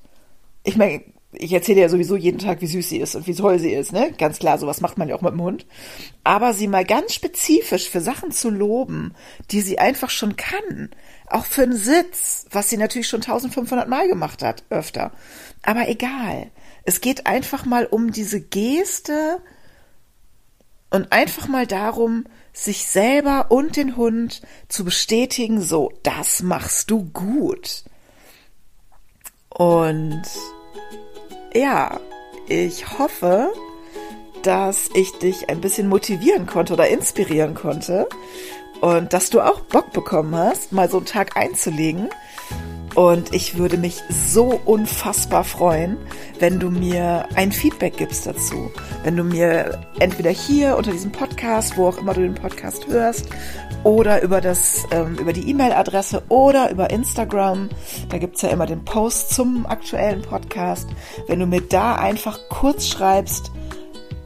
Ich 0.63 0.77
meine, 0.77 1.03
ich 1.33 1.53
erzähle 1.53 1.83
ja 1.83 1.89
sowieso 1.89 2.17
jeden 2.17 2.39
Tag, 2.39 2.63
wie 2.63 2.67
süß 2.67 2.89
sie 2.89 2.99
ist 2.99 3.15
und 3.15 3.27
wie 3.27 3.35
toll 3.35 3.59
sie 3.59 3.73
ist, 3.73 3.93
ne? 3.93 4.13
Ganz 4.17 4.39
klar, 4.39 4.57
sowas 4.59 4.81
macht 4.81 4.97
man 4.97 5.09
ja 5.09 5.15
auch 5.15 5.21
mit 5.21 5.33
dem 5.33 5.43
Hund. 5.43 5.67
Aber 6.25 6.55
sie 6.55 6.69
mal 6.69 6.87
ganz 6.87 7.13
spezifisch 7.13 7.91
für 7.91 8.01
Sachen 8.01 8.31
zu 8.33 8.49
loben, 8.49 9.15
die 9.51 9.61
sie 9.61 9.79
einfach 9.79 10.09
schon 10.09 10.37
kann. 10.37 10.91
Auch 11.27 11.45
für 11.45 11.65
einen 11.65 11.77
Sitz, 11.77 12.47
was 12.51 12.71
sie 12.71 12.79
natürlich 12.79 13.09
schon 13.09 13.21
1500 13.21 13.89
Mal 13.89 14.09
gemacht 14.09 14.43
hat, 14.43 14.65
öfter. 14.71 15.13
Aber 15.63 15.89
egal. 15.89 16.51
Es 16.85 17.03
geht 17.03 17.27
einfach 17.27 17.67
mal 17.67 17.85
um 17.85 18.11
diese 18.11 18.41
Geste 18.41 19.43
und 20.89 21.13
einfach 21.13 21.47
mal 21.47 21.67
darum, 21.67 22.25
sich 22.55 22.87
selber 22.87 23.51
und 23.51 23.77
den 23.77 23.97
Hund 23.97 24.41
zu 24.69 24.85
bestätigen, 24.85 25.61
so, 25.61 25.93
das 26.03 26.43
machst 26.43 26.91
du 26.91 27.05
gut. 27.11 27.85
Und 29.51 30.23
ja, 31.55 32.01
ich 32.49 32.99
hoffe, 32.99 33.53
dass 34.43 34.91
ich 34.95 35.13
dich 35.19 35.49
ein 35.51 35.61
bisschen 35.61 35.89
motivieren 35.89 36.47
konnte 36.47 36.73
oder 36.73 36.89
inspirieren 36.89 37.55
konnte 37.55 38.09
und 38.81 39.13
dass 39.13 39.31
du 39.31 39.41
auch 39.41 39.61
Bock 39.61 39.93
bekommen 39.93 40.35
hast, 40.37 40.73
mal 40.73 40.89
so 40.89 40.99
einen 40.99 41.07
Tag 41.07 41.37
einzulegen 41.37 42.09
und 42.95 43.33
ich 43.33 43.57
würde 43.57 43.77
mich 43.77 44.03
so 44.09 44.61
unfassbar 44.65 45.45
freuen, 45.45 45.97
wenn 46.41 46.59
du 46.59 46.71
mir 46.71 47.29
ein 47.37 47.53
Feedback 47.53 47.97
gibst 47.97 48.27
dazu. 48.27 48.73
Wenn 49.05 49.17
du 49.17 49.23
mir 49.23 49.81
entweder 50.01 50.31
hier 50.31 50.77
unter 50.77 50.91
diesem 50.91 51.13
Podcast, 51.13 51.77
wo 51.77 51.87
auch 51.87 51.99
immer 51.99 52.15
du 52.15 52.23
den 52.23 52.35
Podcast 52.35 52.89
hörst, 52.89 53.29
oder 53.85 54.23
über 54.23 54.41
das, 54.41 54.87
ähm, 54.91 55.17
über 55.17 55.33
die 55.33 55.49
E-Mail-Adresse 55.51 56.23
oder 56.29 56.71
über 56.71 56.91
Instagram. 56.91 57.69
Da 58.09 58.19
gibt's 58.19 58.43
ja 58.43 58.49
immer 58.51 58.67
den 58.67 58.85
Post 58.85 59.35
zum 59.35 59.67
aktuellen 59.67 60.23
Podcast. 60.23 60.89
Wenn 61.27 61.41
du 61.41 61.47
mir 61.47 61.61
da 61.61 61.95
einfach 61.95 62.39
kurz 62.49 62.89
schreibst, 62.89 63.51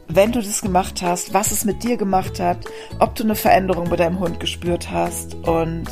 wenn 0.07 0.31
du 0.31 0.41
das 0.41 0.61
gemacht 0.61 1.01
hast, 1.01 1.33
was 1.33 1.51
es 1.51 1.65
mit 1.65 1.83
dir 1.83 1.97
gemacht 1.97 2.39
hat, 2.39 2.59
ob 2.99 3.15
du 3.15 3.23
eine 3.23 3.35
Veränderung 3.35 3.89
bei 3.89 3.95
deinem 3.95 4.19
Hund 4.19 4.39
gespürt 4.39 4.91
hast. 4.91 5.35
Und 5.35 5.89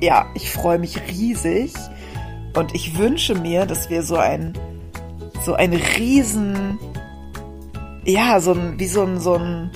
ja, 0.00 0.26
ich 0.34 0.50
freue 0.50 0.78
mich 0.78 1.00
riesig. 1.08 1.72
Und 2.54 2.74
ich 2.74 2.98
wünsche 2.98 3.34
mir, 3.34 3.66
dass 3.66 3.88
wir 3.88 4.02
so 4.02 4.16
ein, 4.16 4.52
so 5.44 5.54
ein 5.54 5.72
riesen, 5.72 6.78
ja, 8.04 8.40
so 8.40 8.52
ein, 8.52 8.78
wie 8.78 8.88
so 8.88 9.02
ein, 9.02 9.20
so 9.20 9.34
ein, 9.34 9.70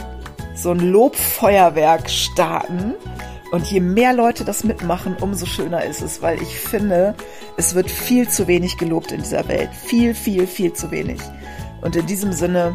so 0.56 0.70
ein 0.70 0.80
Lobfeuerwerk 0.80 2.10
starten. 2.10 2.94
Und 3.52 3.70
je 3.70 3.80
mehr 3.80 4.12
Leute 4.12 4.44
das 4.44 4.64
mitmachen, 4.64 5.16
umso 5.20 5.46
schöner 5.46 5.84
ist 5.84 6.02
es, 6.02 6.20
weil 6.20 6.42
ich 6.42 6.58
finde, 6.58 7.14
es 7.56 7.74
wird 7.74 7.90
viel 7.90 8.28
zu 8.28 8.48
wenig 8.48 8.76
gelobt 8.76 9.12
in 9.12 9.22
dieser 9.22 9.46
Welt. 9.48 9.70
Viel, 9.72 10.14
viel, 10.14 10.46
viel 10.46 10.72
zu 10.72 10.90
wenig. 10.90 11.20
Und 11.80 11.94
in 11.94 12.06
diesem 12.06 12.32
Sinne 12.32 12.74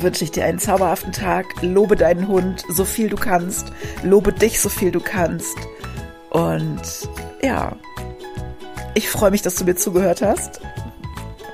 wünsche 0.00 0.24
ich 0.24 0.30
dir 0.30 0.44
einen 0.44 0.58
zauberhaften 0.58 1.12
Tag. 1.12 1.46
Lobe 1.60 1.96
deinen 1.96 2.28
Hund 2.28 2.64
so 2.68 2.84
viel 2.84 3.08
du 3.08 3.16
kannst. 3.16 3.72
Lobe 4.02 4.32
dich 4.32 4.60
so 4.60 4.68
viel 4.68 4.90
du 4.90 5.00
kannst. 5.00 5.56
Und 6.30 6.82
ja, 7.42 7.76
ich 8.94 9.08
freue 9.08 9.30
mich, 9.30 9.42
dass 9.42 9.56
du 9.56 9.64
mir 9.64 9.76
zugehört 9.76 10.22
hast 10.22 10.60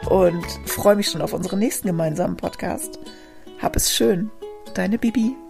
und 0.09 0.45
freue 0.67 0.97
mich 0.97 1.09
schon 1.09 1.23
auf 1.23 1.33
unseren 1.33 1.59
nächsten 1.59 1.89
gemeinsamen 1.89 2.37
Podcast. 2.37 2.99
Hab 3.61 3.77
es 3.77 3.93
schön. 3.93 4.31
Deine 4.75 4.99
Bibi. 4.99 5.50